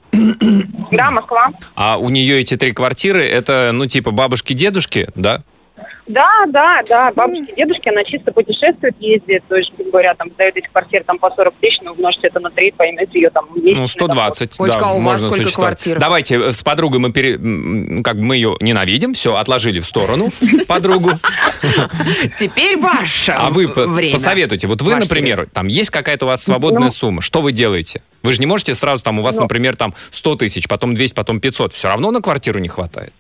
[0.92, 1.50] Да, Москва.
[1.76, 5.42] А у нее эти три квартиры, это, ну, типа бабушки-дедушки, да?
[6.10, 10.58] Да, да, да, бабушки, дедушки, она чисто путешествует, ездит, то есть, грубо говоря, там, сдает
[10.58, 13.82] эти квартиры там по 40 тысяч, но умножьте это на 3, поймете ее там месячный
[13.82, 14.60] Ну, 120.
[14.60, 16.00] Олечка, да, а у вас сколько квартир?
[16.00, 17.34] Давайте э, с подругой мы пере...
[18.04, 20.30] как бы мы ее ненавидим, все, отложили в сторону
[20.68, 21.12] подругу.
[22.40, 26.90] Теперь ваше А вы посоветуйте, вот вы, например, там есть какая-то у вас свободная Ну.
[26.90, 28.02] сумма, что вы делаете?
[28.24, 29.44] Вы же не можете сразу там, у вас, Ну.
[29.44, 31.74] например, там 100 тысяч, потом 200, потом 500.
[31.74, 33.14] Все равно на квартиру не хватает.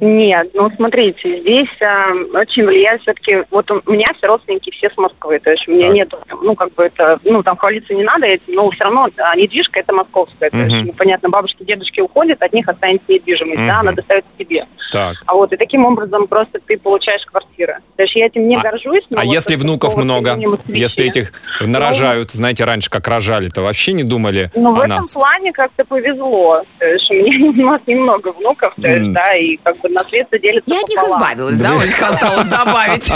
[0.00, 4.96] Нет, ну смотрите, здесь а, очень влияет все-таки, вот у меня все родственники все с
[4.96, 5.94] Москвы, то есть у меня Так.
[5.94, 9.36] нет, ну как бы это, ну там хвалиться не надо этим, но все равно а,
[9.36, 13.80] недвижка это московская, то есть, ну, понятно, бабушки, дедушки уходят, от них останется недвижимость, да,
[13.80, 14.66] она достается тебе.
[14.92, 15.16] Так.
[15.26, 17.78] А вот и таким образом просто ты получаешь квартиры.
[17.96, 19.02] То есть я этим не А- горжусь.
[19.10, 20.36] но А вот если внуков много,
[20.68, 25.12] если этих нарожают, знаете, раньше как рожали-то, вообще не думали Ну, в этом нас?
[25.12, 26.62] плане как-то повезло.
[26.78, 29.12] То есть у меня у нас немного внуков, то есть, М.
[29.12, 31.22] да, и как бы наследство делится Я от них пополам.
[31.22, 33.12] избавилась, да, Ольга, осталось добавить.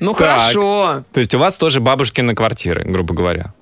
[0.00, 1.04] Ну, хорошо.
[1.12, 3.52] То есть у вас тоже бабушкины квартиры, грубо говоря.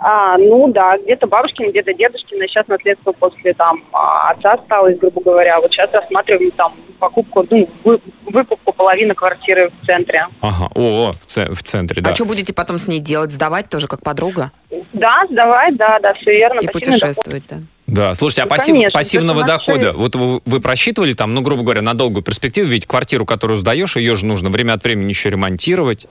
[0.00, 4.96] А, ну да, где-то бабушкин, где-то дедушкин, а сейчас наследство после там а, отца осталось,
[4.96, 5.60] грубо говоря.
[5.60, 10.28] Вот сейчас рассматриваем там покупку, ну, вы- выкупку половины квартиры в центре.
[10.40, 12.10] Ага, о, в, це- в центре, да.
[12.10, 13.32] А что будете потом с ней делать?
[13.32, 14.52] Сдавать тоже как подруга?
[14.92, 16.60] Да, сдавать, да, да, все верно.
[16.60, 17.16] И пассивный доход.
[17.16, 17.56] путешествовать, да?
[17.88, 21.62] Да, слушайте, а Ну, пассив- конечно, пассивного дохода, вот вы, вы просчитывали там, ну, грубо
[21.62, 25.30] говоря, на долгую перспективу, ведь квартиру, которую сдаешь, ее же нужно время от времени еще
[25.30, 26.06] ремонтировать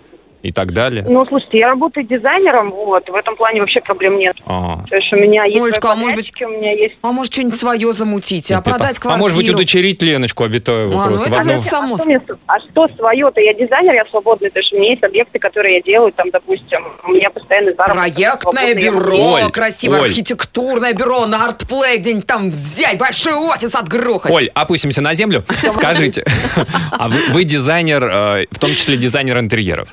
[0.47, 1.03] и так далее.
[1.07, 4.37] Ну, слушайте, я работаю дизайнером, вот, в этом плане вообще проблем нет.
[4.45, 4.83] А.
[4.89, 6.95] То есть у меня есть Олечка, а может быть- у меня есть...
[7.01, 9.13] А может, что-нибудь свое замутить, а по- продать квартиру?
[9.13, 11.97] А может быть, удочерить Леночку Обитаеву А, ну просто в это одном- же само а,
[11.97, 13.41] что мне- а что свое-то?
[13.41, 16.79] Я дизайнер, я свободный, то есть у меня есть объекты, которые я делаю, там, допустим,
[17.03, 17.97] у меня постоянный заработок.
[18.13, 20.07] Проектное бюро, Оль, красивое Оль.
[20.07, 24.31] архитектурное бюро на артплей, где-нибудь там взять большой офис отгрохать.
[24.31, 25.43] Оль, опустимся на землю.
[25.71, 26.23] Скажите,
[26.91, 29.89] а вы, вы дизайнер, э, в том числе дизайнер интерьеров?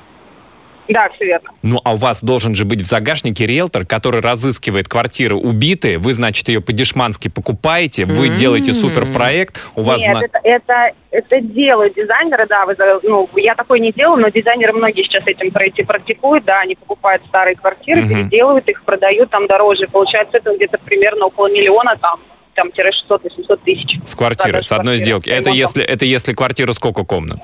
[0.87, 1.49] Да, все верно.
[1.63, 6.13] Ну, а у вас должен же быть в загашнике риэлтор, который разыскивает квартиры убитые, вы,
[6.13, 8.35] значит, ее по-дешмански покупаете, вы М.
[8.35, 10.01] делаете суперпроект, у вас...
[10.05, 14.21] Нет, зна- это, это, это делают дизайнеры, да, вы за- ну, я такой не делаю,
[14.21, 18.09] но дизайнеры многие сейчас этим пройти практикуют, да, они покупают старые квартиры, Мгм.
[18.29, 22.19] переделывают их, продают там дороже, получается это где-то примерно около миллиона там,
[22.53, 23.97] там, тире 600-800 тысяч.
[24.05, 25.05] С квартиры, с одной квартиры.
[25.05, 25.29] сделки.
[25.29, 27.39] Это если, это если квартира сколько комнат?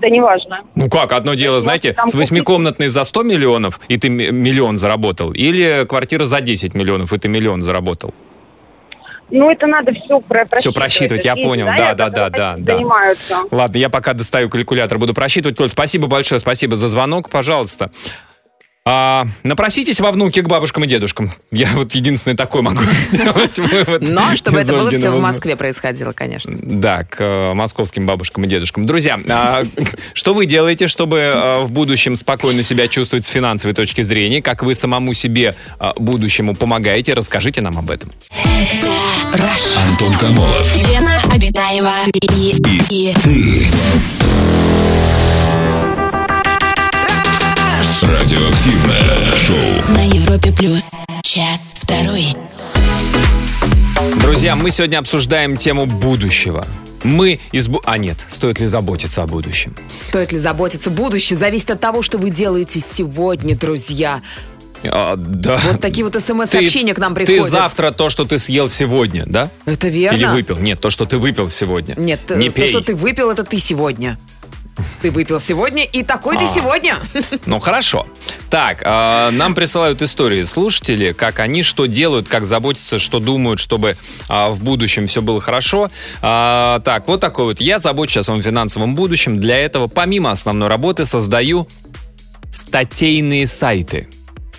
[0.00, 0.60] Да неважно.
[0.74, 5.32] Ну как, одно дело, Можете знаете, с восьмикомнатной за 100 миллионов, и ты миллион заработал,
[5.32, 8.14] или квартира за 10 миллионов, и ты миллион заработал.
[9.30, 10.60] Ну, это надо все просчитывать.
[10.60, 11.64] Всё просчитывать, я Есть понял.
[11.64, 12.74] Да, да, да, да, да.
[12.74, 13.36] занимаются.
[13.50, 15.56] Ладно, я пока достаю калькулятор, буду просчитывать.
[15.56, 17.90] Толь, спасибо большое, спасибо за звонок, пожалуйста.
[18.84, 21.30] А, напроситесь во внуки к бабушкам и дедушкам.
[21.52, 24.02] Я вот единственный такой могу сделать вывод.
[24.02, 26.52] Но чтобы это было все в Москве происходило, конечно.
[26.60, 28.84] Да, к э, московским бабушкам и дедушкам.
[28.84, 29.62] Друзья, а,
[30.14, 34.42] что вы делаете, чтобы э, в будущем спокойно себя чувствовать с финансовой точки зрения?
[34.42, 37.14] Как вы самому себе э, будущему помогаете?
[37.14, 38.10] Расскажите нам об этом.
[39.76, 40.76] Антон Камолов.
[40.76, 41.94] Лена Обитаева
[42.32, 42.56] и,
[42.90, 43.14] и
[48.22, 49.94] Радиоактивное шоу.
[49.96, 50.84] на Европе плюс.
[51.24, 52.24] Час второй.
[54.20, 56.64] Друзья, мы сегодня обсуждаем тему будущего.
[57.02, 57.68] Мы из...
[57.84, 59.74] А нет, стоит ли заботиться о будущем?
[59.98, 60.88] Стоит ли заботиться?
[60.88, 64.22] Будущее зависит от того, что вы делаете сегодня, друзья.
[64.84, 65.60] А, да.
[65.72, 67.50] Вот такие вот смс-сообщения к нам Ты приходят.
[67.50, 69.50] завтра то, что ты съел сегодня, да?
[69.64, 70.16] Это верно?
[70.16, 70.58] Или выпил?
[70.58, 71.96] Нет, то, что ты выпил сегодня.
[71.98, 72.68] Нет, не то, пей.
[72.68, 74.16] что ты выпил, это ты сегодня.
[75.00, 76.46] Ты выпил сегодня, и такой ты А.
[76.46, 76.96] сегодня.
[77.46, 78.06] Ну хорошо.
[78.50, 83.96] Так, э, нам присылают истории слушатели, как они что делают, как заботятся, что думают, чтобы
[84.28, 85.90] а, в будущем все было хорошо.
[86.20, 87.60] А, так, вот такой вот.
[87.60, 89.38] Я забочусь о своем финансовом будущем.
[89.38, 91.66] Для этого, помимо основной работы, создаю
[92.50, 94.08] статейные сайты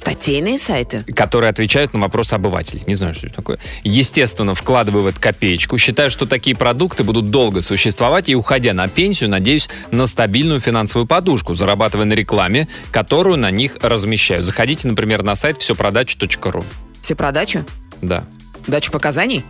[0.04, 1.06] Статейные сайты.
[1.16, 2.84] которые отвечают на вопросы обывателей.
[2.88, 3.60] Не знаю, что это такое.
[3.84, 5.78] Естественно, вкладываю в это копеечку.
[5.78, 8.28] Считаю, что такие продукты будут долго существовать.
[8.28, 13.78] И, уходя на пенсию, надеюсь на стабильную финансовую подушку, зарабатывая на рекламе, которую на них
[13.82, 14.44] размещаю.
[14.44, 16.66] Заходите, например, на сайт всепродача.ру.
[17.00, 17.64] Все про дачу?
[18.02, 18.26] Да.
[18.68, 19.46] Дачу показаний?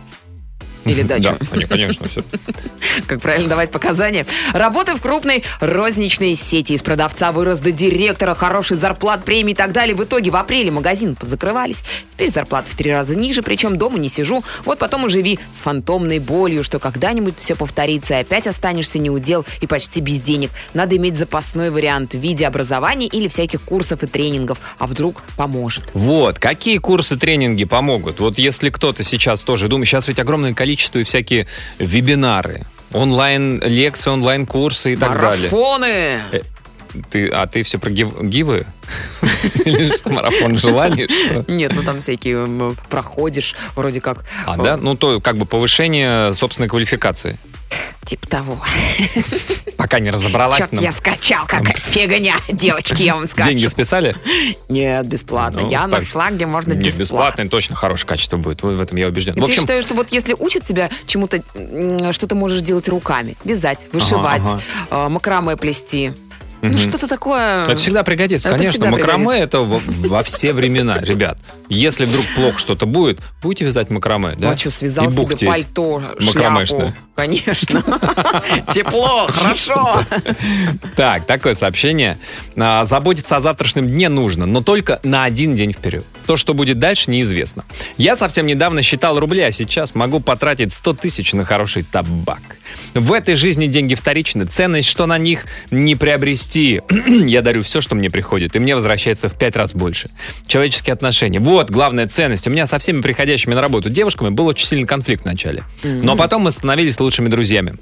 [0.84, 1.34] Или дачу.
[1.40, 2.22] Да, кон- конечно, все.
[3.06, 4.26] Как правильно давать показания?
[4.52, 6.72] Работа в крупной розничной сети.
[6.74, 9.94] Из продавца вырос до директора, хороший зарплат, премии и так далее.
[9.94, 11.82] В итоге в апреле магазин закрывались.
[12.10, 14.44] Теперь зарплата в три раза ниже, причем дома не сижу.
[14.64, 19.44] Вот потом и живи с фантомной болью, что когда-нибудь все повторится, и опять останешься неудел
[19.60, 20.50] и почти без денег.
[20.74, 24.58] Надо иметь запасной вариант в виде образования или всяких курсов и тренингов.
[24.78, 25.90] А вдруг поможет?
[25.94, 28.20] Вот, какие курсы, тренинги помогут?
[28.20, 31.46] Вот если кто-то сейчас тоже думает, сейчас ведь огромное количество и всякие
[31.78, 35.50] вебинары, онлайн-лекции, онлайн-курсы и так далее.
[35.50, 36.20] Марафоны!
[37.10, 38.66] Ты, а ты все про гив- гивы?
[40.04, 41.08] Марафон желаний?
[41.08, 41.44] Что?
[41.52, 42.46] Нет, ну там всякие
[42.88, 44.24] проходишь, вроде как.
[44.46, 44.76] А, э, да?
[44.76, 47.38] Ну, то как бы повышение собственной квалификации.
[48.06, 48.58] Типа того.
[49.76, 50.58] Пока не разобралась.
[50.60, 53.48] Чё-то нам я скачал, какая фигня, девочки, я вам скажу.
[53.48, 54.14] Деньги списали?
[54.68, 55.62] Нет, бесплатно.
[55.62, 56.02] Ну, я так.
[56.02, 57.02] нашла, где можно Не, бесплатно.
[57.02, 58.62] бесплатно, точно хорошее качество будет.
[58.62, 59.34] В этом я убежден.
[59.34, 61.42] В Я общем, считаю, что вот если учат тебя чему-то,
[62.12, 64.60] что ты можешь делать руками, вязать, вышивать, ага.
[64.90, 66.12] э, макраме плести,
[66.62, 67.62] ну что-то такое.
[67.64, 68.72] Это всегда пригодится, Это конечно.
[68.72, 69.44] всегда макраме пригодится.
[69.44, 71.38] это во, во все времена, ребят.
[71.68, 74.50] Если вдруг плохо что-то будет, будете вязать макраме, Ну, да?
[74.52, 76.80] а что, связал себе пальто, Макрамешное.
[76.80, 76.94] шляпу?
[77.14, 77.82] Конечно.
[78.74, 80.02] Тепло, хорошо.
[80.96, 82.18] Так, такое сообщение.
[82.56, 86.04] А, Заботиться о завтрашнем дне нужно, но только на один день вперед.
[86.26, 87.64] То, что будет дальше, неизвестно.
[87.98, 92.40] Я совсем недавно считал рубли, а сейчас могу потратить 100 тысяч на хороший табак.
[92.94, 96.82] В этой жизни деньги вторичны, ценность, что на них не приобрести.
[97.26, 100.10] Я дарю все, что мне приходит, и мне возвращается в пять раз больше.
[100.46, 101.38] Человеческие отношения.
[101.38, 102.46] Вот главная ценность.
[102.46, 105.64] У меня со всеми приходящими на работу девушками был очень сильный конфликт вначале.
[105.82, 107.76] Но потом мы становились лучшими друзьями.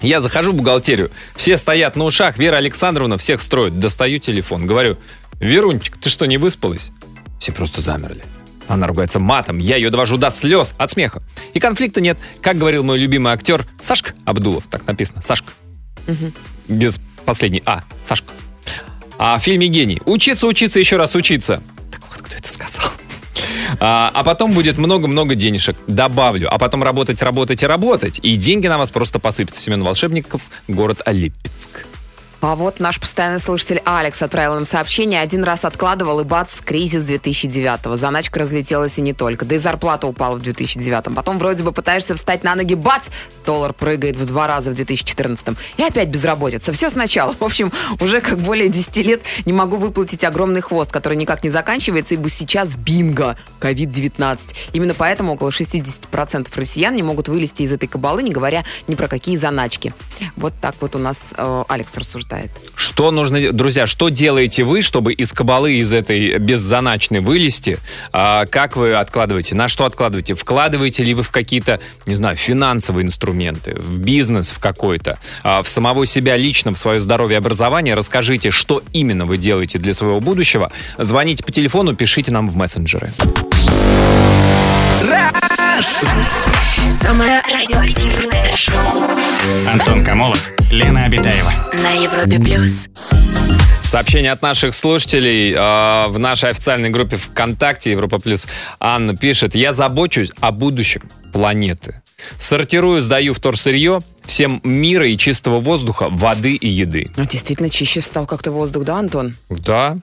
[0.00, 3.78] Я захожу в бухгалтерию, все стоят на ушах, Вера Александровна всех строит.
[3.78, 4.98] Достаю телефон, говорю,
[5.40, 6.90] Верунчик, ты что, не выспалась?
[7.40, 8.22] Все просто замерли.
[8.68, 11.22] Она ругается матом, я ее довожу до слез от смеха.
[11.52, 12.16] И конфликта нет.
[12.40, 15.52] Как говорил мой любимый актер Сашка Абдулов, так написано, Сашка.
[16.68, 18.32] Без последней А, Сашка.
[19.18, 21.62] А в фильме «Гений» учиться, учиться, еще раз учиться.
[21.90, 22.90] Так вот, кто это сказал?
[23.80, 25.76] А, а потом будет много-много денежек.
[25.86, 26.48] Добавлю.
[26.52, 28.20] А потом работать, работать и работать.
[28.22, 29.62] И деньги на вас просто посыпятся.
[29.62, 31.86] Семен Волшебников, город Липецк.
[32.46, 35.22] А вот наш постоянный слушатель Алекс отправил нам сообщение.
[35.22, 37.96] Один раз откладывал, и бац, кризис 2009-го.
[37.96, 39.46] Заначка разлетелась и не только.
[39.46, 41.14] Да и зарплата упала в 2009-м.
[41.14, 43.04] Потом вроде бы пытаешься встать на ноги, бац,
[43.46, 45.56] доллар прыгает в два раза в 2014-м.
[45.78, 46.74] И опять безработица.
[46.74, 47.32] Все сначала.
[47.32, 51.50] В общем, уже как более 10 лет не могу выплатить огромный хвост, который никак не
[51.50, 54.54] заканчивается, ибо сейчас бинго, COVID-19.
[54.74, 59.08] Именно поэтому около 60% россиян не могут вылезти из этой кабалы, не говоря ни про
[59.08, 59.94] какие заначки.
[60.36, 62.33] Вот так вот у нас э, Алекс рассуждает.
[62.74, 67.78] Что нужно, друзья, что делаете вы, чтобы из кабалы, из этой беззаначной вылезти?
[68.12, 69.54] А, как вы откладываете?
[69.54, 70.34] На что откладываете?
[70.34, 75.68] Вкладываете ли вы в какие-то, не знаю, финансовые инструменты, в бизнес в какой-то, а, в
[75.68, 77.94] самого себя лично, в свое здоровье и образование?
[77.94, 80.72] Расскажите, что именно вы делаете для своего будущего.
[80.98, 83.12] Звоните по телефону, пишите нам в мессенджеры.
[85.80, 89.02] Самое радиоактивное шоу
[89.68, 91.52] Антон Камолов, Лена Обитаева.
[91.72, 92.86] на Европе плюс.
[93.82, 98.46] Сообщение от наших слушателей э, в нашей официальной группе ВКонтакте Европа Плюс.
[98.78, 102.02] Анна пишет, я забочусь о будущем планеты.
[102.38, 107.10] Сортирую, сдаю вторсырье, всем мира и чистого воздуха, воды и еды.
[107.16, 109.34] Ну, действительно, чище стал как-то воздух, да, Антон?
[109.50, 109.98] Да,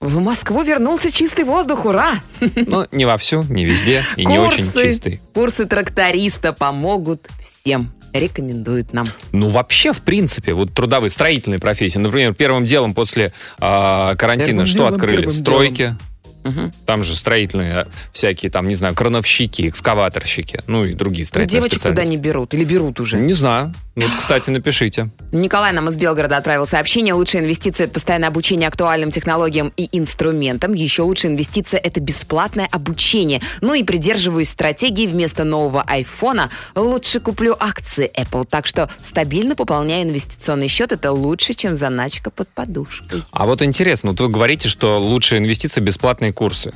[0.00, 2.20] В Москву вернулся чистый воздух, ура!
[2.66, 5.20] но не вовсю, не везде и не очень Курсы, чистый.
[5.32, 7.92] курсы тракториста помогут всем.
[8.12, 9.08] Рекомендуют нам.
[9.32, 11.98] Ну, вообще, в принципе, вот трудовые, строительные профессии.
[11.98, 15.30] Например, первым делом после э, карантина Первым что делом, открыли?
[15.30, 15.96] Стройки.
[16.44, 16.72] Мгм.
[16.86, 21.82] Там же строительные всякие, там, не знаю, крановщики, экскаваторщики, ну и другие Ну, строительные девочек
[21.82, 23.16] туда не берут или берут уже?
[23.16, 23.74] Не знаю.
[23.96, 25.10] Ну, кстати, напишите.
[25.30, 27.14] Николай нам из Белгорода отправил сообщение.
[27.14, 30.72] Лучшая инвестиция– это постоянное обучение актуальным технологиям и инструментам.
[30.72, 33.40] Еще лучшая инвестиция– это бесплатное обучение.
[33.60, 38.46] Ну и придерживаюсь стратегии вместо нового айфона лучше куплю акции Apple.
[38.50, 40.90] Так что стабильно пополняю инвестиционный счет.
[40.90, 43.22] Это лучше, чем заначка под подушкой.
[43.30, 46.74] А вот интересно, вот вы говорите, что лучшие инвестиции– бесплатные курсы.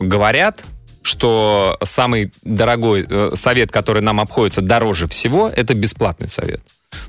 [0.00, 0.62] Говорят,
[1.04, 6.62] что самый дорогой э, совет, который нам обходится дороже всего, это бесплатный совет.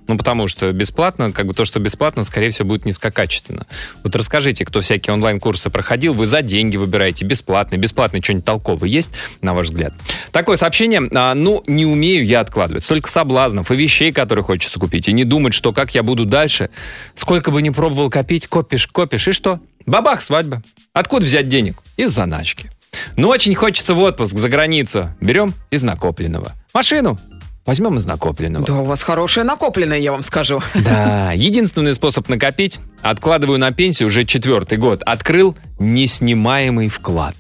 [0.08, 3.68] Ну, потому что бесплатно, как бы то, что бесплатно, скорее всего, будет низкокачественно.
[4.04, 9.12] Вот расскажите, кто всякие онлайн-курсы проходил, вы за деньги выбираете, бесплатный, бесплатный, что-нибудь толковое есть,
[9.42, 9.94] на ваш взгляд?
[10.32, 12.84] Такое сообщение, а, ну, не умею я откладывать.
[12.84, 16.70] Столько соблазнов и вещей, которые хочется купить, и не думать, что как я буду дальше.
[17.16, 19.60] Сколько бы ни пробовал копить, копишь, копишь, и что?
[19.86, 20.64] Бабах, свадьба.
[20.94, 21.78] Откуда взять денег?
[21.96, 22.72] Из заначки.
[23.16, 25.10] Ну, очень хочется в отпуск за границу.
[25.22, 26.54] Берем из накопленного.
[26.74, 27.18] Машину
[27.66, 28.64] Возьмем из накопленного.
[28.64, 30.62] Да, у вас хорошее накопленное, я вам скажу.
[30.76, 35.02] Да, единственный способ накопить– откладываю на пенсию уже четвертый год.
[35.04, 37.36] Открыл неснимаемый вклад.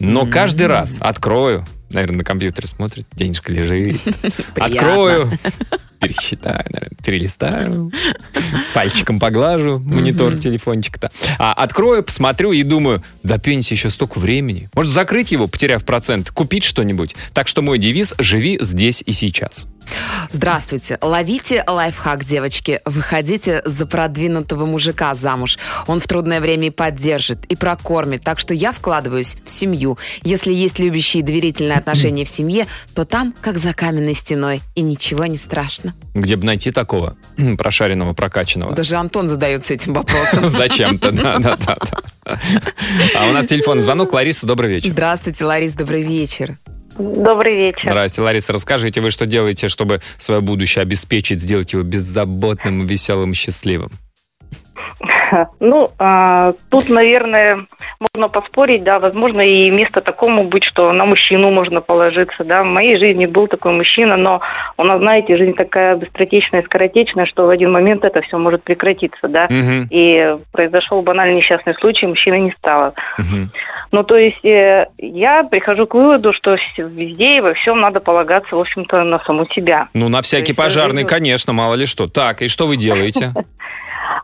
[0.00, 4.02] Но каждый раз открою, наверное, на компьютере смотрит, денежка лежит.
[4.56, 5.30] Открою,
[6.02, 7.92] пересчитаю, наверное, перелистаю,
[8.74, 11.10] пальчиком поглажу монитор телефончика-то.
[11.38, 14.68] А открою, посмотрю и думаю, до пенсии еще столько времени.
[14.74, 17.14] Может, закрыть его, потеряв процент, купить что-нибудь?
[17.32, 19.66] Так что мой девиз– живи здесь и сейчас.
[20.30, 20.98] Здравствуйте.
[21.00, 22.80] Ловите лайфхак, девочки.
[22.84, 25.58] Выходите за продвинутого мужика замуж.
[25.86, 28.22] Он в трудное время и поддержит, и прокормит.
[28.22, 29.98] Так что я вкладываюсь в семью.
[30.22, 34.82] Если есть любящие и доверительные отношения в семье, то там, как за каменной стеной, и
[34.82, 35.94] ничего не страшно.
[36.14, 37.16] Где бы найти такого
[37.58, 38.74] прошаренного, прокачанного?
[38.74, 40.50] Даже Антон задается этим вопросом.
[40.50, 41.76] Зачем-то, да, да, да.
[42.24, 42.40] да.
[43.16, 44.12] А у нас телефонный звонок.
[44.12, 44.90] Лариса, добрый вечер.
[44.90, 46.58] Здравствуйте, Ларис, добрый вечер.
[46.98, 47.90] Добрый вечер.
[47.90, 48.52] Здрасте, Лариса.
[48.52, 53.90] Расскажите, вы что делаете, чтобы свое будущее обеспечить, сделать его беззаботным, веселым счастливым?
[55.60, 57.58] Ну, а, тут, наверное,
[58.00, 62.62] можно поспорить, да, возможно, и место такому быть, что на мужчину можно положиться, да.
[62.62, 64.40] В моей жизни был такой мужчина, но
[64.76, 69.28] у нас, знаете, жизнь такая быстротечная, скоротечная, что в один момент это все может прекратиться,
[69.28, 69.46] да.
[69.48, 72.92] Мгм, И произошел банальный несчастный случай, мужчины не стало.
[73.18, 73.50] мгм.
[73.90, 78.54] Ну, то есть э, я прихожу к выводу, что везде и во всем надо полагаться,
[78.56, 79.88] в общем-то, на саму себя.
[79.94, 82.06] Ну, на всякий э, пожарный, жизнь- конечно, мало ли что.
[82.08, 83.32] Так, и что вы делаете?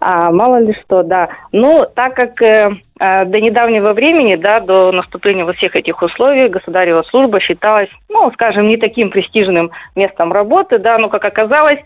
[0.00, 1.28] А, мало ли что, да.
[1.52, 6.48] Ну, так как э, э, до недавнего времени, да, до наступления вот всех этих условий,
[6.48, 11.80] государева служба считалась, ну, скажем, не таким престижным местом работы, да, но, как оказалось,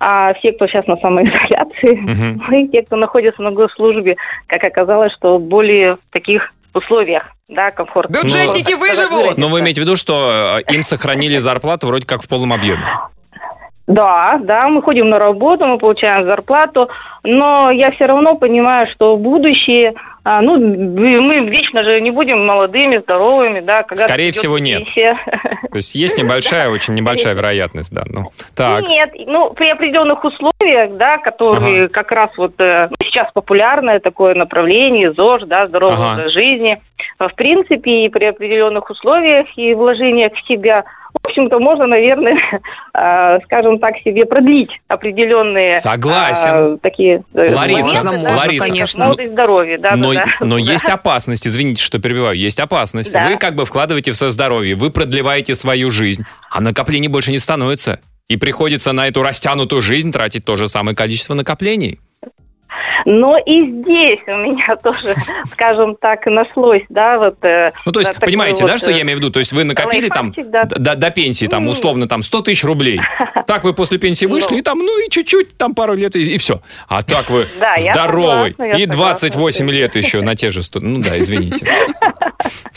[0.00, 5.12] а все, кто сейчас на самоизоляции, ну, и те, кто находится на госслужбе, как оказалось,
[5.12, 8.14] что более в таких условиях, да, комфортно.
[8.14, 9.38] Бюджетники выживут!
[9.38, 12.84] Но вы имеете в виду, что э, им сохранили зарплату вроде как в полном объеме?
[13.88, 16.90] Да, да, мы ходим на работу, мы получаем зарплату,
[17.24, 22.98] но я все равно понимаю, что будущее, а, ну, мы вечно же не будем молодыми,
[22.98, 23.84] здоровыми, да.
[23.84, 24.80] когда Скорее всего, нет.
[24.80, 25.16] пенсия.
[25.70, 28.02] То есть есть небольшая, очень небольшая вероятность, да.
[28.04, 28.86] Ну, так.
[28.86, 31.88] Нет, ну, при определенных условиях, да, которые Ага.
[31.88, 36.12] как раз вот э, ну, сейчас популярное такое направление, ЗОЖ, да, здоровый Ага.
[36.12, 36.78] образ жизни.
[37.18, 42.38] В принципе, и при определенных условиях и вложениях в себя, в общем-то, можно, наверное,
[42.94, 46.74] э, скажем так, себе продлить определенные Согласен.
[46.74, 49.04] э, такие Лариса, моменты, да, Лариса, конечно.
[49.04, 50.46] молодость, здоровье, да, но, да, да.
[50.46, 50.72] но Да.
[50.72, 53.12] есть опасность, извините, что перебиваю, есть опасность.
[53.12, 53.28] Да.
[53.28, 57.38] Вы как бы вкладываете в свое здоровье, вы продлеваете свою жизнь, а накоплений больше не
[57.38, 58.00] становится.
[58.28, 61.98] И приходится на эту растянутую жизнь тратить то же самое количество накоплений.
[63.04, 65.14] Но и здесь у меня тоже,
[65.52, 67.36] скажем так, нашлось, да, вот...
[67.42, 69.32] э, Ну, то есть, да, понимаете, вот, да, что э, я имею в виду?
[69.32, 70.64] То есть вы накопили там да.
[70.64, 73.00] до, до пенсии, там, условно, там, 100 тысяч рублей.
[73.48, 74.58] Так вы после пенсии вышли, Ну.
[74.58, 76.60] и там, ну, и чуть-чуть, там, пару лет, и, все.
[76.86, 80.62] А так вы Да, здоровый, согласна, и согласна 28 с лет еще на те же
[80.62, 80.80] 100.
[80.80, 81.66] Ну, да, извините.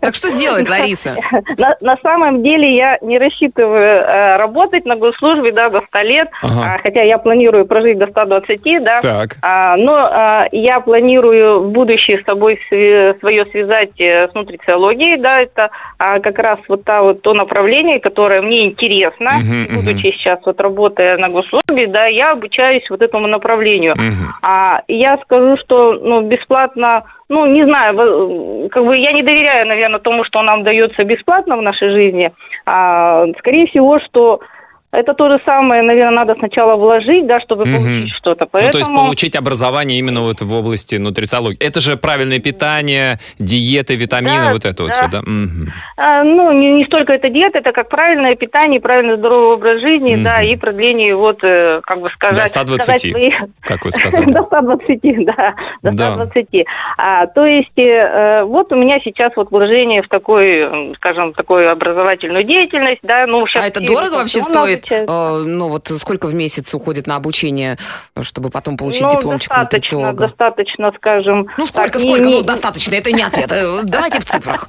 [0.00, 1.16] Так что делать, Лариса?
[1.58, 6.28] На, на самом деле я не рассчитываю э, работать на госслужбе, да, до 100 лет,
[6.42, 6.74] Ага.
[6.74, 9.00] а, хотя я планирую прожить до 120, да.
[9.00, 9.36] Так.
[9.42, 15.18] А, но а, я планирую в будущее с собой све- свое связать э, с нутрициологией,
[15.18, 20.12] да, это а, как раз вот та вот то направление, которое мне интересно, И будучи
[20.16, 23.94] сейчас вот работая на госслужбе, да, я обучаюсь вот этому направлению.
[23.96, 24.34] Мгм.
[24.42, 29.66] А я скажу, что ну, бесплатно, ну, не знаю, во- как бы я не доверяю,
[29.66, 32.32] наверное, тому, что нам дается бесплатно в нашей жизни.
[32.66, 34.40] А, скорее всего, что
[34.96, 37.76] это то же самое, наверное, надо сначала вложить, да, чтобы Мгм.
[37.76, 38.44] получить что-то.
[38.44, 38.72] Ну, Поэтому...
[38.72, 41.58] то есть получить образование именно вот в области нутрициологии.
[41.60, 44.96] Это же правильное питание, диеты, витамины, Да, вот это вот да.
[44.96, 45.20] все, да?
[45.22, 45.72] Мгм.
[45.96, 50.14] А, ну, не, не столько это диета, это как правильное питание, правильный здоровый образ жизни,
[50.14, 50.24] Мгм.
[50.24, 52.42] да, и продление, вот, э, как бы сказать...
[52.42, 52.82] До 120.
[52.82, 54.24] сказать свои- Как вы сказали.
[54.32, 56.12] До 120, да, до Да.
[56.14, 56.64] 120.
[56.98, 62.44] А, то есть, э, вот у меня сейчас вот вложение в такой, скажем, такую образовательную
[62.44, 63.64] деятельность, да, ну, сейчас...
[63.64, 64.85] А это дорого вообще стоит?
[64.86, 65.12] Обучаются.
[65.12, 67.78] Э, Ну, вот сколько в месяц уходит на обучение,
[68.22, 70.26] чтобы потом получить ну, дипломчик достаточно, нутрициолога?
[70.28, 71.46] достаточно, скажем...
[71.58, 72.24] Ну, сколько, так, не- сколько?
[72.24, 73.50] не- Ну, достаточно, это не ответ.
[73.52, 74.66] Э, Давайте в цифрах.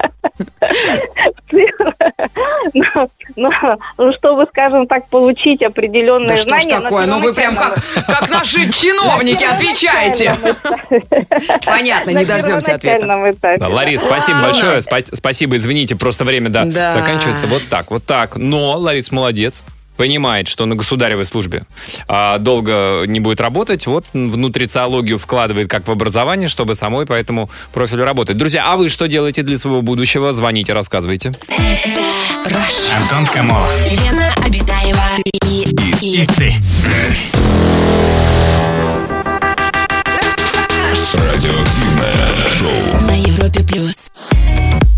[1.49, 1.93] цифр.
[2.73, 2.83] Ну,
[3.35, 3.49] ну,
[3.97, 6.81] ну, чтобы, скажем так, получить определенные Да что ж знания...
[6.81, 7.05] такое?
[7.05, 7.79] Ну, вы прям как,
[8.29, 10.37] наши чиновники отвечаете.
[11.65, 13.05] Понятно, не дождемся ответа.
[13.67, 14.79] Ларис, спасибо большое.
[14.79, 16.65] Спа- Спасибо, извините, просто время, Да.
[16.65, 18.35] заканчивается вот так, вот так.
[18.35, 19.63] Но Ларис молодец.
[19.97, 21.63] Понимает, что на государевой службе
[22.07, 27.13] а, долго не будет работать, вот в нутрициологию вкладывает как в образование, чтобы самой по
[27.13, 28.37] этому профилю работать.
[28.37, 30.31] Друзья, а вы что делаете для своего будущего?
[30.33, 31.33] Звоните, рассказывайте.
[32.95, 33.71] Антон Камолов.
[33.91, 35.03] Лена Обитаева.
[35.25, 35.65] И,
[36.01, 36.55] и, И ты.
[41.13, 43.01] Радиоактивное шоу.
[43.01, 44.06] на Европе плюс.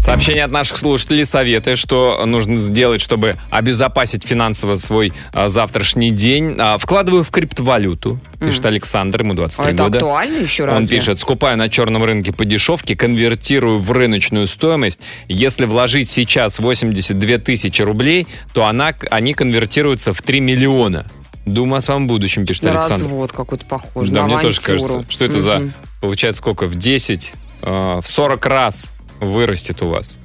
[0.10, 6.56] Сообщение от наших слушателей, советы, что нужно сделать, чтобы обезопасить финансово свой а, завтрашний день.
[6.58, 9.98] А, вкладываю в криптовалюту, пишет Александр, ему 23 А это года.
[10.00, 10.78] актуально еще раз?
[10.78, 15.00] Он пишет, скупаю на черном рынке по дешевке, конвертирую в рыночную стоимость.
[15.28, 21.06] Если вложить сейчас 82 тысячи рублей, то она, они конвертируются в 3 миллиона.
[21.46, 23.04] Думаю о своем будущем, пишет На Александр.
[23.06, 24.10] развод какой-то похож.
[24.10, 24.88] Да, мне тоже авантюру.
[24.90, 25.74] кажется, что это за, Мгм.
[26.02, 27.32] получается, сколько, в 10,
[27.62, 30.18] э, в 40 раз вырастет у вас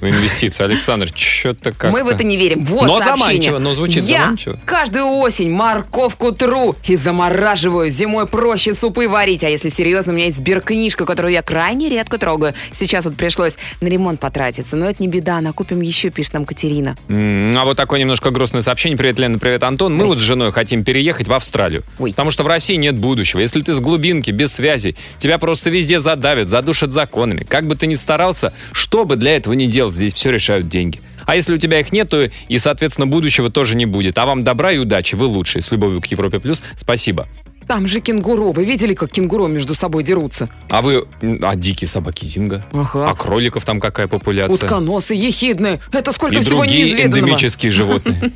[0.00, 0.62] инвестиции.
[0.64, 2.64] Александр, что-то как Мы в это не верим.
[2.64, 3.16] Вот Но сообщение.
[3.26, 4.58] заманчиво, но звучит Я заманчиво.
[4.64, 7.90] каждую осень морковку тру и замораживаю.
[7.90, 9.44] Зимой проще супы варить.
[9.44, 12.54] А если серьезно, у меня есть сберкнижка, которую я крайне редко трогаю.
[12.78, 14.76] Сейчас вот пришлось на ремонт потратиться.
[14.76, 16.96] Но это не беда, накупим еще, пишет нам Катерина.
[17.08, 18.96] М, А вот такое немножко грустное сообщение.
[18.96, 19.94] Привет, Лена, привет, Антон.
[19.96, 21.82] Мы вот с женой хотим переехать в Австралию.
[21.98, 22.10] Ой.
[22.10, 23.40] Потому что в России нет будущего.
[23.40, 27.44] Если ты с глубинки, без связей, тебя просто везде задавят, задушат законами.
[27.48, 31.00] Как бы ты ни старался, что бы для этого ни делал, здесь все решают деньги.
[31.26, 34.16] А если у тебя их нет, то и, соответственно, будущего тоже не будет.
[34.18, 35.62] А вам добра и удачи, вы лучшие.
[35.62, 36.62] С любовью к Европе Плюс.
[36.76, 37.28] Спасибо.
[37.66, 38.52] Там же кенгуру.
[38.52, 40.48] Вы видели, как кенгуру между собой дерутся?
[40.70, 41.06] А вы...
[41.42, 42.64] А дикие собаки Зинга?
[42.72, 43.10] Ага.
[43.10, 44.54] А кроликов там какая популяция?
[44.54, 45.78] Утконосы, ехидны.
[45.92, 47.18] Это сколько и всего другие неизведанного.
[47.20, 48.32] эндемические животные.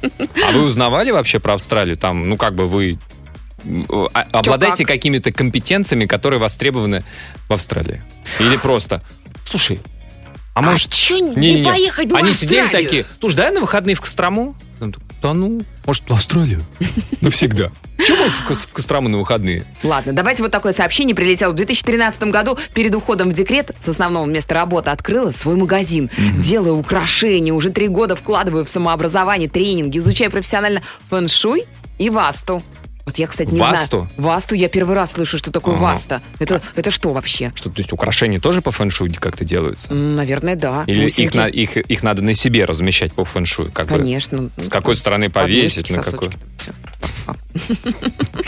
[0.47, 1.97] А вы узнавали вообще про Австралию?
[1.97, 2.99] Там, ну, как бы вы
[4.13, 4.97] а- обладаете как?
[4.97, 7.03] какими-то компетенциями, которые востребованы
[7.49, 8.03] в Австралии?
[8.39, 9.03] Или просто,
[9.45, 9.81] слушай,
[10.55, 10.91] а А может...
[10.93, 11.65] чё не Не-не-не.
[11.71, 12.89] поехать в Они сидели Австралию?
[12.89, 14.55] такие, слушай, дай на выходные в Кострому.
[15.23, 16.63] Да ну, может, в Австралию?
[17.21, 17.71] Навсегда.
[18.05, 19.65] Чего в, Кос- в Кострому на выходные?
[19.85, 21.53] Ладно, давайте вот такое сообщение прилетело.
[21.53, 26.11] В 2013 году перед уходом в декрет с основного места работы открыла свой магазин.
[26.39, 31.67] Делаю украшения, уже три года вкладываю в самообразование, тренинги, изучаю профессионально фэн-шуй
[31.99, 32.65] и васту.
[33.05, 34.09] Вот я, кстати, не Васту?
[34.17, 34.19] знаю.
[34.35, 35.83] Васту я первый раз слышу, что такое Ага.
[35.83, 36.23] васта.
[36.39, 37.53] Это, это что вообще?
[37.57, 39.93] Что, то есть украшения тоже по фэншуй как-то делаются?
[39.93, 40.85] Наверное, да.
[40.87, 41.37] Или их, Бусинки.
[41.37, 43.73] на- их, их надо на себе размещать по фэншую?
[43.73, 43.99] Как бы?
[43.99, 44.51] Конечно.
[44.57, 46.31] С какой стороны повесить, на какой?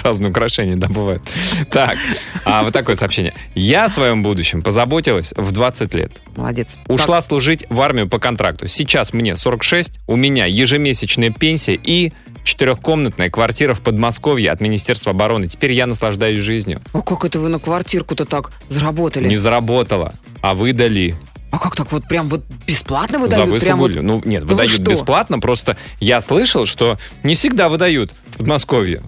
[0.02, 1.22] Разные украшения, да, бывают.
[1.70, 1.96] Так,
[2.44, 3.34] а вот такое сообщение.
[3.54, 6.12] Я о своем будущем позаботилась в 20 лет.
[6.36, 6.76] Молодец.
[6.88, 8.68] Ушла служить в армию по контракту.
[8.68, 12.12] Сейчас мне 46, у меня ежемесячная пенсия и
[12.44, 15.48] четырехкомнатная квартира в Подмосковье от Министерства обороны.
[15.48, 16.80] Теперь я наслаждаюсь жизнью.
[16.92, 19.28] А как это вы на квартирку-то так заработали?
[19.28, 21.14] Не заработала, а выдали
[21.50, 23.50] А как так вот прям вот бесплатно за выдают?
[23.50, 23.64] выслугу.
[23.64, 24.82] Прям вот- Ну, нет, вы выдают что?
[24.82, 29.02] бесплатно, просто я слышал, что не всегда выдают в Подмосковье.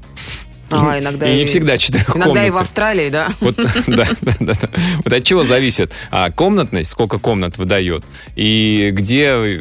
[0.70, 2.32] А, иногда и не и- всегда четырехкомнатные.
[2.32, 3.30] Иногда и в Австралии, да?
[3.40, 3.56] Вот,
[3.86, 4.70] да, да, да, да.
[5.04, 8.04] Вот от чего зависит а, комнатность, сколько комнат выдает,
[8.34, 9.60] и где э,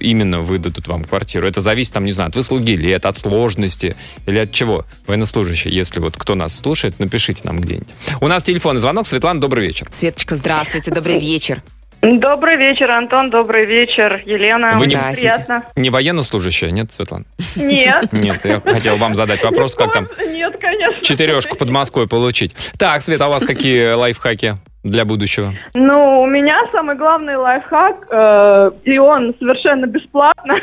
[0.00, 1.46] именно выдадут вам квартиру.
[1.46, 3.96] Это зависит, там, не знаю, от выслуги лет, от сложности,
[4.26, 4.84] или от чего.
[5.06, 7.88] Военнослужащие, если вот кто нас слушает, напишите нам где-нибудь.
[8.20, 9.06] У нас телефонный звонок.
[9.06, 9.88] Светлана, добрый вечер.
[9.92, 11.62] Светочка, здравствуйте, добрый вечер.
[12.02, 14.72] Добрый вечер, Антон, добрый вечер, Елена.
[14.78, 15.64] Вы не- приятно.
[15.76, 17.24] Не военнослужащая, нет, Светлана?
[17.56, 18.06] Нет.
[18.12, 21.02] Нет, я хотел вам задать вопрос, как там Нет, конечно.
[21.02, 22.54] четырешку под Москвой получить.
[22.78, 25.52] Так, Света, а у вас какие лайфхаки для будущего?
[25.74, 30.54] Ну, у меня самый главный лайфхак, э, и он совершенно бесплатно.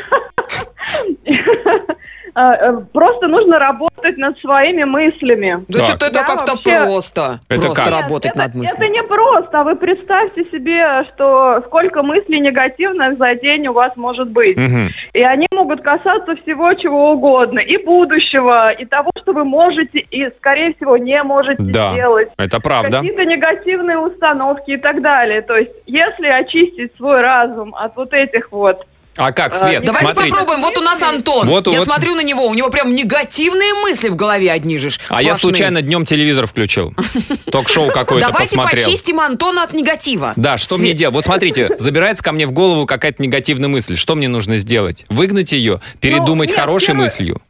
[2.36, 5.64] Э, э, Просто нужно работать над своими мыслями.
[5.68, 7.40] Да что-то это Я как-то вообще- просто.
[7.48, 8.02] Это просто как?
[8.02, 8.90] работать это, над Это мыслью.
[8.90, 9.62] не просто.
[9.64, 14.56] Вы представьте себе, что сколько мыслей негативных за день у вас может быть.
[14.56, 14.88] Мгм.
[15.12, 17.60] И они могут касаться всего чего угодно.
[17.60, 22.28] И будущего, и того, что вы можете, и, скорее всего, не можете Да, сделать.
[22.36, 22.98] это правда.
[22.98, 25.42] Какие-то негативные установки и так далее.
[25.42, 28.84] То есть, если очистить свой разум от вот этих вот
[29.16, 30.30] А как, Свет, Давайте смотрите.
[30.30, 30.60] попробуем.
[30.62, 31.46] Вот у нас Антон.
[31.46, 31.84] Вот, я вот.
[31.88, 34.90] смотрю на него, у него прям негативные мысли в голове одни же.
[34.90, 35.36] ж, А я сплошные.
[35.36, 36.94] случайно днем телевизор включил.
[37.52, 38.84] Ток-шоу какое-то Давайте посмотрел.
[38.84, 40.32] почистим Антона от негатива.
[40.36, 41.14] Да, что Свет- мне делать?
[41.14, 43.96] Вот смотрите, забирается ко мне в голову какая-то негативная мысль.
[43.96, 45.04] Что мне нужно сделать?
[45.08, 45.80] Выгнать ее?
[46.00, 47.40] Передумать нет, хорошей первое- мыслью?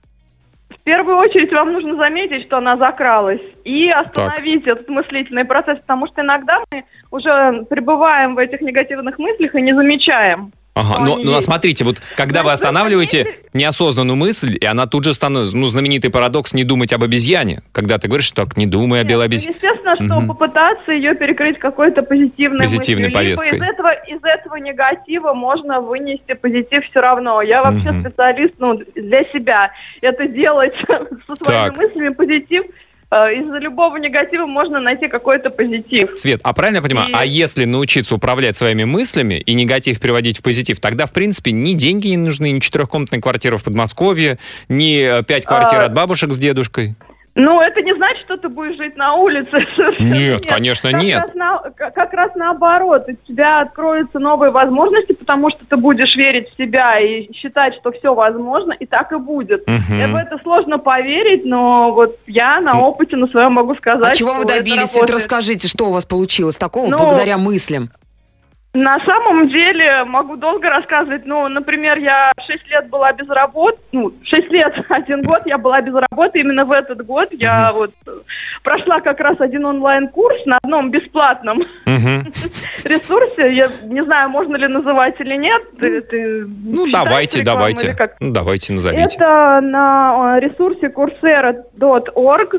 [0.69, 6.07] В первую очередь вам нужно заметить, что она закралась, и остановить этот мыслительный процесс, потому
[6.09, 10.53] что иногда мы уже пребываем в этих негативных мыслях и не замечаем.
[10.75, 14.65] Ага, что ну, они ну а смотрите, вот когда Ну, вы останавливаете неосознанную мысль, и
[14.65, 18.57] она тут же становится, ну, знаменитый парадокс не думать об обезьяне, когда ты говоришь, так,
[18.57, 19.55] не думай о Нет, белой ну, обезьяне.
[19.55, 20.27] естественно, что Мгм.
[20.29, 23.25] попытаться ее перекрыть какой-то позитивной, Позитивной мыслью.
[23.25, 23.59] Либо повесткой.
[23.59, 27.41] из этого, из этого негатива можно вынести позитив все равно.
[27.41, 28.01] Я вообще Мгм.
[28.01, 29.71] специалист ну, для себя.
[30.01, 31.77] Это делать со своими Так.
[31.77, 32.65] мыслями позитив
[33.33, 36.11] из-за любого негатива можно найти какой-то позитив.
[36.15, 40.39] Свет, а правильно я понимаю, И- а если научиться управлять своими мыслями и негатив переводить
[40.39, 44.39] в позитив, тогда, в принципе, ни деньги не нужны, ни четырехкомнатная квартира в Подмосковье,
[44.69, 46.97] ни э, пять квартир А, от бабушек с дедушкой?
[47.37, 49.51] Ну, это не значит, что ты будешь жить на улице.
[49.77, 51.21] Совершенно Нет, конечно, Как нет.
[51.21, 51.59] раз на-
[51.91, 53.07] как раз наоборот.
[53.09, 57.91] У тебя откроются новые возможности, потому что ты будешь верить в себя и считать, что
[57.91, 59.67] все возможно, и так и будет.
[59.67, 59.99] Мгм.
[59.99, 64.15] Я в это сложно поверить, но вот я на опыте на своем могу сказать, А
[64.15, 64.91] чего что вы это добились?
[64.91, 65.21] Свет, работает.
[65.21, 67.89] расскажите, что у вас получилось такого Ну, благодаря мыслям?
[68.75, 71.25] На самом деле могу долго рассказывать.
[71.27, 73.79] Ну, например, я 6 лет была без работы.
[73.93, 76.41] Ну, 6 лет, один год я была без работы.
[76.41, 78.11] Именно в этот год я вот э,
[78.65, 82.27] прошла как раз один онлайн-курс на одном бесплатном Мгм.
[82.85, 83.55] ресурсе.
[83.55, 85.63] Я не знаю, можно ли называть или нет.
[85.79, 87.97] Ты- Ну, считаешь давайте, давайте.
[88.19, 89.05] Ну, давайте, назовите.
[89.17, 92.57] Это на э, ресурсе coursera.org.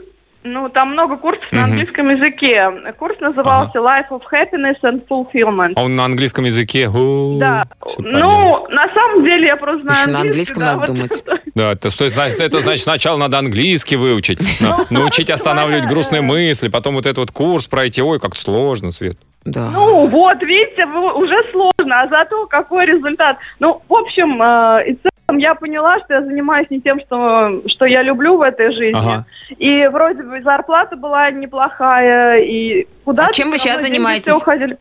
[0.47, 2.69] Ну, там много курсов на английском языке.
[2.99, 5.73] Курс назывался Life of Happiness and Fulfillment.
[5.75, 6.87] А он на английском языке?
[6.87, 7.63] О, Да.
[7.97, 11.11] Ну, на самом деле я просто знаю Еще на английском да, надо вот думать.
[11.25, 11.39] это.
[11.55, 16.93] Да, это, стоит, это значит, сначала надо английский выучить, на- научить останавливать грустные мысли, потом
[16.95, 18.03] вот этот вот курс пройти.
[18.03, 19.17] Ой, как сложно, Свет.
[19.45, 19.69] Да.
[19.71, 23.37] Ну, вот, видите, уже сложно, а зато какой результат.
[23.59, 24.95] Ну, в общем, э,
[25.36, 28.41] и в целом я поняла, что я занимаюсь не тем, что, что я люблю в
[28.41, 28.97] этой жизни.
[28.97, 29.25] Ага.
[29.57, 34.33] И вроде бы зарплата была неплохая, и куда А чем вы сейчас занимаетесь?
[34.33, 34.77] уходили.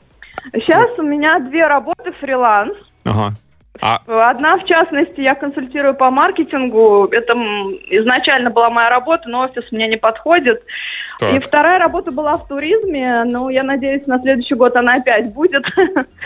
[0.54, 2.74] Сейчас у меня две работы фриланс.
[3.04, 3.32] Ага.
[3.80, 4.00] А,
[4.30, 7.08] Одна, в частности, я консультирую по маркетингу.
[7.10, 7.32] Это
[7.90, 10.62] изначально была моя работа, но офис мне не подходит.
[11.18, 11.34] Так.
[11.34, 13.24] И вторая работа была в туризме.
[13.24, 15.64] Ну, я надеюсь, на следующий год она опять будет.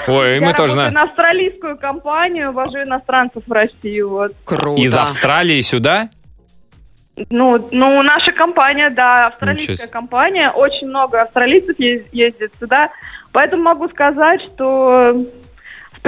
[0.08, 0.94] ой, и я мы тоже работаю знаем.
[0.94, 4.08] на австралийскую компанию, вожу иностранцев в Россию.
[4.08, 4.32] Вот.
[4.44, 4.80] Круто.
[4.80, 6.10] Из Австралии сюда?
[7.30, 10.50] Ну, ну, наша компания, да, австралийская компания.
[10.50, 12.90] Очень много австралийцев ездит сюда.
[13.32, 15.14] Поэтому могу сказать, что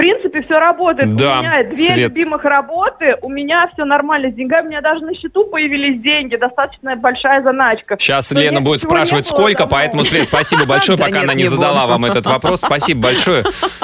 [0.01, 1.15] принципе все работает.
[1.15, 1.97] Да, у меня две Свет.
[1.97, 4.65] любимых работы, у меня все нормально с деньгами.
[4.65, 7.97] У меня даже на счету появились деньги, достаточно большая заначка.
[7.99, 9.75] Сейчас Но Лена будет спрашивать, сколько, давно.
[9.75, 12.61] поэтому, Свет, спасибо большое, пока нет, она не не задала вам этот вопрос.
[12.61, 13.43] Спасибо большое.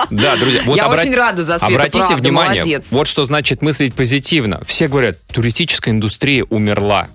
[0.09, 2.87] Да, друзья, вот Я обра- очень рада за Свету, Обратите правда, внимание, молодец.
[2.91, 4.61] вот что значит мыслить позитивно.
[4.65, 7.07] Все говорят, туристическая индустрия умерла.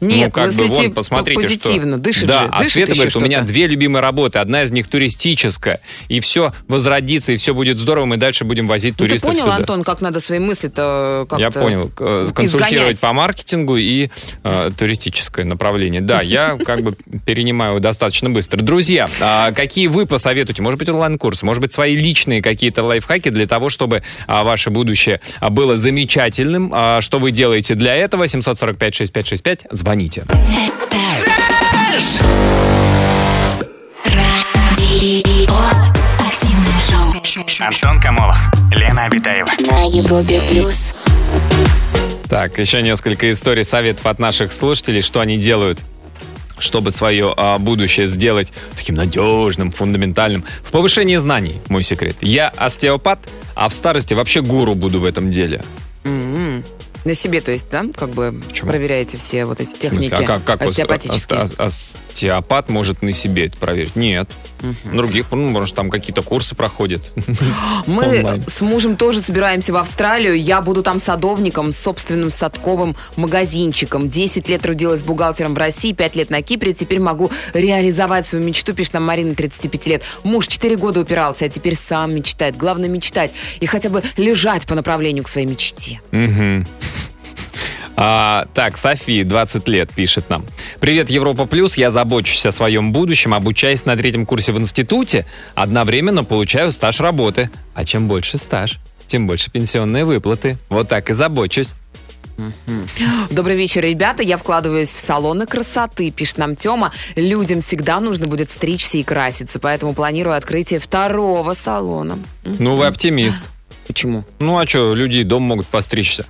[0.00, 2.04] Нет, ну, как бы, вон, посмотрите, позитивно, что...
[2.04, 4.88] дышит Да, же, а дышит Света говорит, у меня две любимые работы, одна из них
[4.88, 9.30] туристическая, и все возродится, и все будет здорово, мы дальше будем возить Ну, ты туристов
[9.30, 9.56] понял, сюда.
[9.56, 11.42] Антон, как надо свои мысли-то как-то...
[11.42, 11.90] Я понял.
[11.98, 13.00] Э, Консультировать изгонять?
[13.00, 14.10] по маркетингу и
[14.44, 16.00] э, туристическое направление.
[16.00, 16.94] Да, я как бы
[17.24, 18.62] перенимаю достаточно быстро.
[18.62, 20.62] Друзья, а какие вы посоветуете?
[20.62, 25.20] Может быть, онлайн-курсы, может быть, свои личные какие-то лайфхаки для того, чтобы а, ваше будущее
[25.50, 26.72] было замечательным.
[26.74, 28.24] А, Что вы делаете для этого?
[28.24, 29.66] 745-6565.
[29.88, 30.26] Звоните.
[34.04, 35.54] Радио.
[36.28, 37.66] Активное шоу.
[37.66, 38.36] Антон Камолов,
[38.70, 39.48] Лена Обитаева.
[39.70, 40.92] На Европе плюс.
[42.28, 45.80] Так, еще несколько историй, советов от наших слушателей, что они делают
[46.58, 50.44] чтобы свое а, будущее сделать таким надежным, фундаментальным.
[50.64, 52.16] В повышении знаний, мой секрет.
[52.20, 53.20] Я остеопат,
[53.54, 55.62] а в старости вообще гуру буду в этом деле.
[57.08, 58.70] На себе, то есть, да, как бы Почему?
[58.70, 61.40] проверяете все вот эти смысле, техники а как, как вот остеопатические?
[61.40, 63.94] ост- ост- остеопат может на себе это проверить?
[63.96, 64.28] Нет.
[64.84, 67.12] Других, ну, может, там какие-то курсы проходят.
[67.86, 68.44] Мы онлайн.
[68.48, 70.40] с мужем тоже собираемся в Австралию.
[70.40, 74.08] Я буду там садовником с собственным садковым магазинчиком.
[74.08, 76.74] 10 лет трудилась бухгалтером в России, 5 лет на Кипре.
[76.74, 80.02] Теперь могу реализовать свою мечту, пишет нам Марина, 35 лет.
[80.24, 82.56] Муж 4 года упирался, а теперь сам мечтает.
[82.56, 86.00] Главное мечтать и хотя бы лежать по направлению к своей мечте.
[86.10, 86.66] Мгм.
[88.00, 90.44] А, так, София, 20 лет, пишет нам.
[90.78, 91.76] Привет, Европа Плюс.
[91.76, 95.26] Я забочусь о своем будущем, обучаясь на третьем курсе в институте.
[95.56, 97.50] Одновременно получаю стаж работы.
[97.74, 98.78] А чем больше стаж,
[99.08, 100.58] тем больше пенсионные выплаты.
[100.68, 101.70] Вот так и забочусь.
[103.30, 104.22] Добрый вечер, ребята.
[104.22, 106.92] Я вкладываюсь в салоны красоты, пишет нам Тёма.
[107.16, 112.20] Людям всегда нужно будет стричься и краситься, поэтому планирую открытие второго салона.
[112.44, 113.42] Ну, вы оптимист.
[113.88, 114.24] Почему?
[114.38, 116.26] Ну, а что, люди дома могут постричься.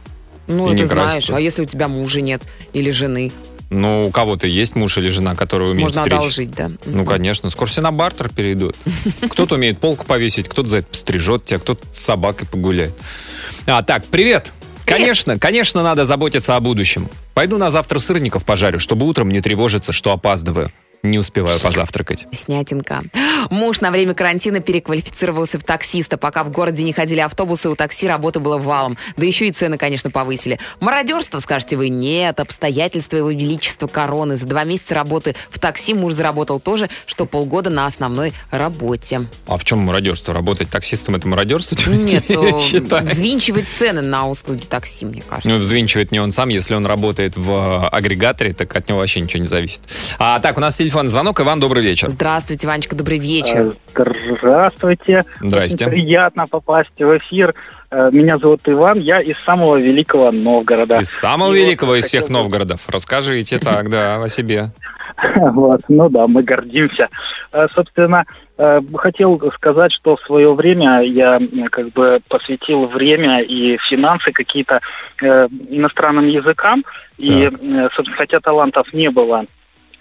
[0.49, 1.37] Ну, И не ты знаешь, краситься.
[1.37, 2.43] а если у тебя мужа нет
[2.73, 3.31] или жены?
[3.71, 6.15] Ну, у кого-то есть муж или жена, которые умеют Можно стричь?
[6.15, 6.71] одолжить, да?
[6.87, 7.51] Ну, конечно.
[7.51, 8.75] Скоро все на бартер перейдут.
[9.31, 12.95] Кто-то умеет полку повесить, кто-то за это пострижет тебя, кто-то с собакой погуляет.
[13.67, 14.53] А, так, привет.
[14.87, 17.11] Конечно, конечно, надо заботиться о будущем.
[17.35, 20.71] Пойду на завтра сырников пожарю, чтобы утром не тревожиться, что опаздываю.
[21.03, 22.27] Не успеваю позавтракать.
[22.33, 23.03] Снятинка.
[23.51, 26.17] Муж на время карантина переквалифицировался в таксиста.
[26.17, 28.97] Пока в городе не ходили автобусы, у такси работы было валом.
[29.17, 30.59] Да еще и цены, конечно, повысили.
[30.81, 32.41] Мародерство, скажете вы, нет.
[32.41, 34.37] Обстоятельства его величества короны.
[34.37, 39.23] За два месяца работы в такси муж заработал тоже, что полгода на основной работе.
[39.47, 40.35] А в чем мародерство?
[40.35, 41.77] Работать таксистом это мародерство?
[41.91, 43.05] Нет, Я считаю.
[43.05, 45.49] взвинчивать цены на услуги такси, мне кажется.
[45.49, 49.21] Ну, взвинчивает не он сам, если он работает в э, агрегаторе, так от него вообще
[49.21, 49.81] ничего не зависит.
[50.19, 51.39] А, так, у нас телефонный звонок.
[51.41, 52.09] Иван, добрый вечер.
[52.09, 53.75] Здравствуйте, Ванечка, добрый вечер.
[53.95, 54.03] Э,
[54.39, 55.25] Здравствуйте.
[55.41, 55.85] Здрасте.
[55.85, 57.55] Очень приятно попасть в эфир.
[57.91, 60.99] Э, Меня зовут Иван, я из самого великого Новгорода.
[61.01, 62.89] Из самого И вот великого из хотел всех Новгородов.
[62.89, 64.71] Расскажите так, да, о себе.
[65.35, 67.09] Вот, ну да, мы гордимся.
[67.53, 68.25] Э, Собственно,
[68.95, 74.81] хотел сказать, что в свое время я как бы посвятил время и финансы какие-то
[75.21, 76.85] иностранным языкам.
[77.19, 77.55] И, Так.
[77.63, 79.45] э, собственно, хотя талантов не было,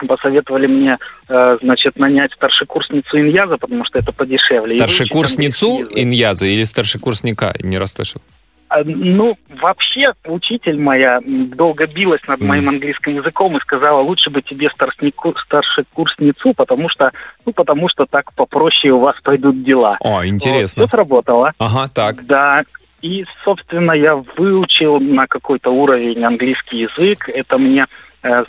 [0.06, 4.70] посоветовали мне, э, значит, нанять старшекурсницу иньяза, потому что это подешевле.
[4.70, 7.54] Старшекурсницу иньяза или старшекурсника?
[7.62, 8.22] Не расслышал.
[8.70, 14.42] А, Ну, вообще, учитель моя долго билась над моим английским языком и сказала, лучше бы
[14.42, 17.12] тебе старшнику, старшекурсницу, потому что,
[17.46, 19.98] ну, потому что так попроще у вас пойдут дела.
[20.02, 20.84] О, интересно.
[20.84, 21.54] все сработало.
[21.60, 22.26] Ага, так.
[22.26, 22.64] Да.
[23.02, 27.30] И, собственно, я выучил на какой-то уровень английский язык.
[27.30, 27.86] Это мне,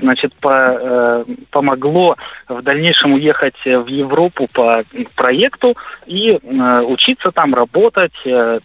[0.00, 2.16] значит, по- э, помогло
[2.48, 4.82] в дальнейшем уехать в Европу по
[5.14, 8.60] проекту и э, учиться там работать, э,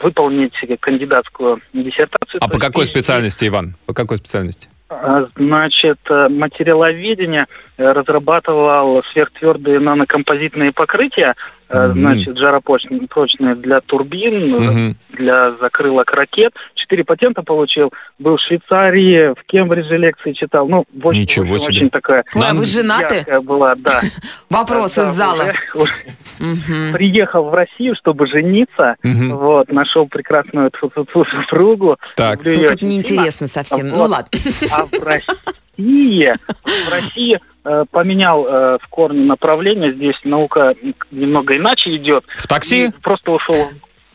[0.00, 2.40] выполнить кандидатскую диссертацию.
[2.42, 3.74] А по есть какой здесь- специальности, Иван?
[3.86, 4.68] По какой специальности?
[4.90, 7.46] а, Значит, э, материаловедение
[7.76, 11.34] э, разрабатывал сверхтвердые нанокомпозитные покрытия,
[11.68, 16.54] э, значит, жаропрочные для турбин, для закрылок ракет.
[16.74, 17.92] Четыре патента получил.
[18.18, 20.68] Был в Швейцарии, в Кембридже лекции читал.
[20.68, 21.76] Ну, в общем, Ничего общем, себе.
[21.76, 23.24] очень такая Ой, а вы женаты?
[23.42, 24.00] была, да.
[24.50, 25.52] Вопрос из зала.
[26.92, 28.96] Приехал в Россию, чтобы жениться.
[29.02, 31.96] Вот, нашел прекрасную супругу.
[32.16, 32.42] Так.
[32.42, 33.88] Тут очень неинтересно совсем.
[33.88, 34.26] Ну ладно.
[34.72, 36.32] А в России,
[36.64, 37.40] в России
[37.90, 39.92] поменял э, в корне направление.
[39.92, 40.74] Здесь наука
[41.10, 42.24] немного иначе идет.
[42.38, 42.86] В такси?
[42.86, 43.56] И просто ушел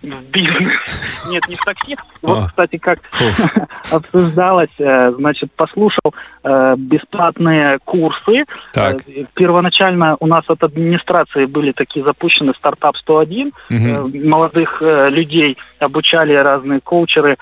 [0.04, 0.74] в бизнес.
[1.30, 1.96] Нет, не в такси.
[2.22, 2.48] Вот, А.
[2.48, 3.00] кстати, как
[3.92, 6.14] обсуждалось, э, значит, послушал
[6.44, 8.46] э, бесплатные курсы.
[8.74, 9.02] Так.
[9.08, 13.52] Э, Первоначально у нас от администрации были такие запущены стартап 101.
[13.70, 13.88] Мгм.
[13.88, 17.38] Э, Молодых э, людей обучали разные коучеры э,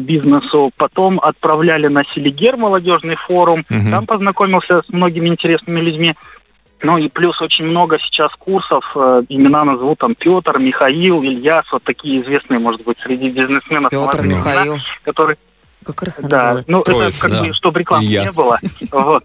[0.00, 0.70] бизнесу.
[0.76, 3.64] Потом отправляли на Селигер молодежный форум.
[3.68, 3.90] Мгм.
[3.90, 6.14] Там познакомился с многими интересными людьми.
[6.82, 11.82] Ну и плюс очень много сейчас курсов, э, имена назову там Петр, Михаил, Ильяс, вот
[11.84, 13.90] такие известные, может быть, среди бизнесменов.
[13.90, 14.76] Петр, Михаил.
[15.02, 15.36] которые
[15.84, 17.44] Как да, ну Троица, это как да.
[17.44, 18.36] бы, чтобы рекламы Ильяс.
[18.36, 18.58] не было.
[18.92, 19.24] Вот.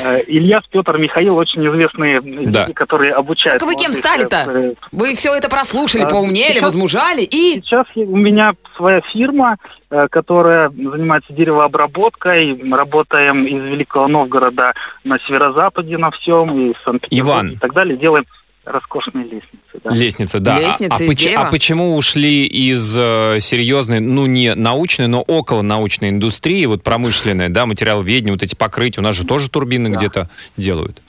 [0.00, 2.62] Э, Ильяс, Петр, Михаил очень известные Да.
[2.62, 3.58] люди, которые обучают.
[3.60, 4.44] Так вы кем стали-то?
[4.48, 7.60] э, Вы все это прослушали, А, поумнели, сейчас- возмужали и...
[7.64, 9.56] Сейчас у меня своя фирма,
[9.90, 12.60] э, которая занимается деревообработкой.
[12.70, 14.72] Работаем из Великого Новгорода
[15.04, 17.96] на северо-западе на всем, и Санкт-Петербург и так далее.
[17.96, 18.24] Делаем
[18.72, 19.80] роскошные лестницы.
[19.84, 19.90] да.
[19.90, 20.56] Лестница, да.
[20.56, 21.42] А- Лестница а, из поч- дерева?
[21.46, 27.48] а почему ушли из э, серьезной, ну не научной, но около научной индустрии, вот промышленной,
[27.48, 29.96] да, материаловедение, вот эти покрытия, у нас же тоже турбины Да.
[29.96, 31.00] где-то делают.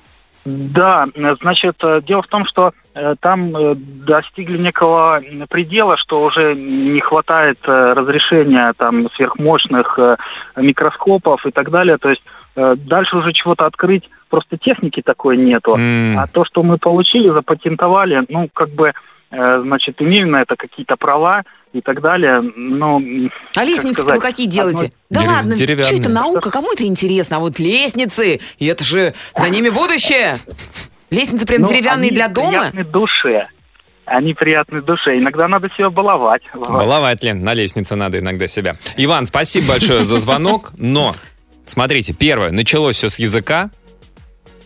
[0.46, 1.06] Да,
[1.42, 7.02] значит, э, дело в том, что э, там э, достигли некого предела, что уже не
[7.02, 10.00] хватает разрешения там сверхмощных
[10.56, 11.98] микроскопов и так далее.
[11.98, 12.22] То есть
[12.76, 15.76] дальше уже чего-то открыть просто техники такой нету.
[15.76, 18.94] М, А то, что мы получили, запатентовали, ну, как бы,
[19.32, 21.44] э, значит, имеем на это какие-то права
[21.74, 22.38] и так далее.
[22.38, 24.92] М, А лестницы вы сказать, какие делаете?
[25.10, 27.38] Да Дерев- ладно, что это наука, кому это интересно?
[27.38, 30.38] А вот лестницы, и это же за ними будущее.
[31.12, 32.50] Лестницы прям ну, деревянные для дома?
[32.72, 33.48] приятны душе.
[34.06, 35.18] Они приятны душе.
[35.18, 36.42] Иногда надо себя баловать.
[36.56, 38.76] Баловать, Лен, на лестнице надо иногда себя.
[38.98, 41.16] Иван, спасибо большое за звонок, но,
[41.70, 43.72] смотрите, первое, началось все с языка,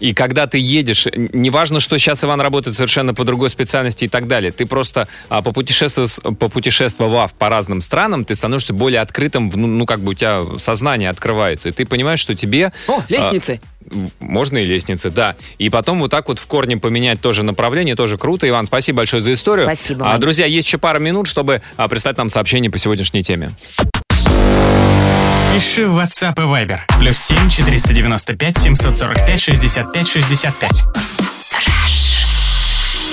[0.04, 4.28] и когда ты едешь, неважно, что сейчас Иван работает совершенно по другой специальности и так
[4.28, 9.86] далее, ты просто а, попутешествовав, попутешествовав по разным странам, ты становишься более открытым, ну, ну,
[9.86, 12.74] как бы у тебя сознание открывается, и ты понимаешь, что тебе...
[12.90, 13.62] О, лестницы.
[13.90, 15.38] а, можно и лестницы, да.
[15.58, 18.46] И потом вот так вот в корне поменять тоже направление, тоже круто.
[18.48, 19.68] Иван, спасибо большое за историю.
[19.68, 23.52] Спасибо, А, друзья, есть еще пара минут, чтобы а, прислать нам сообщение по сегодняшней теме.
[25.54, 26.80] Пиши в WhatsApp и Viber.
[27.00, 30.84] Плюс 7 495 745 65 65.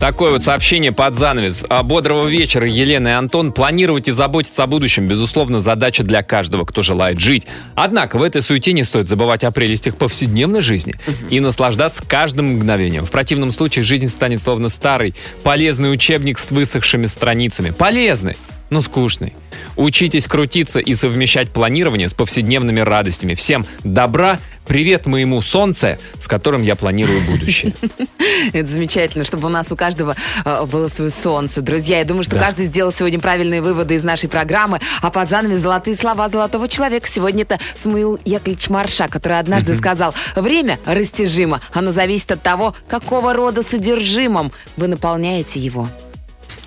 [0.00, 1.66] Такое вот сообщение под занавес.
[1.68, 3.52] А, Бодрого вечера, Елена и Антон.
[3.52, 7.46] Планировать и заботиться о будущем, безусловно, задача для каждого, кто желает жить.
[7.74, 10.94] Однако в этой суете не стоит забывать о прелестях повседневной жизни
[11.28, 13.04] и наслаждаться каждым мгновением.
[13.04, 17.68] В противном случае жизнь станет словно старый, полезный учебник с высохшими страницами.
[17.68, 18.36] Полезный,
[18.70, 19.34] но скучный.
[19.76, 23.34] Учитесь крутиться и совмещать планирование с повседневными радостями.
[23.34, 27.72] Всем добра, привет моему солнце, с которым я планирую будущее.
[28.52, 31.62] Это замечательно, чтобы у нас у каждого э, было свое солнце.
[31.62, 32.42] Друзья, я думаю, что Да.
[32.46, 34.80] каждый сделал сегодня правильные выводы из нашей программы.
[35.02, 37.08] А под занавес золотые слова золотого человека.
[37.08, 41.60] Сегодня это Смаил Яковлевич Марша, который однажды сказал, время растяжимо.
[41.72, 45.88] Оно зависит от того, какого рода содержимым вы наполняете его.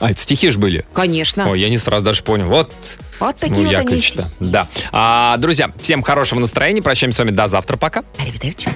[0.03, 0.83] А, это стихи ж были?
[0.93, 1.49] Конечно.
[1.49, 2.47] Ой, я не сразу даже понял.
[2.47, 2.73] Вот,
[3.21, 4.27] Вот такие вот они Яковлевич-то.
[4.41, 4.67] Да.
[4.91, 6.81] А, друзья, всем хорошего настроения.
[6.81, 7.77] Прощаемся с вами до завтра.
[7.77, 8.03] Пока.
[8.17, 8.67] Аривидерчи.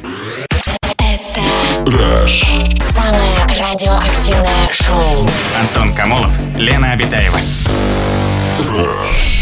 [2.79, 5.29] Самое радиоактивное шоу.
[5.59, 7.41] Антон Камолов, Лена Обитаева.
[8.59, 9.36] Rush.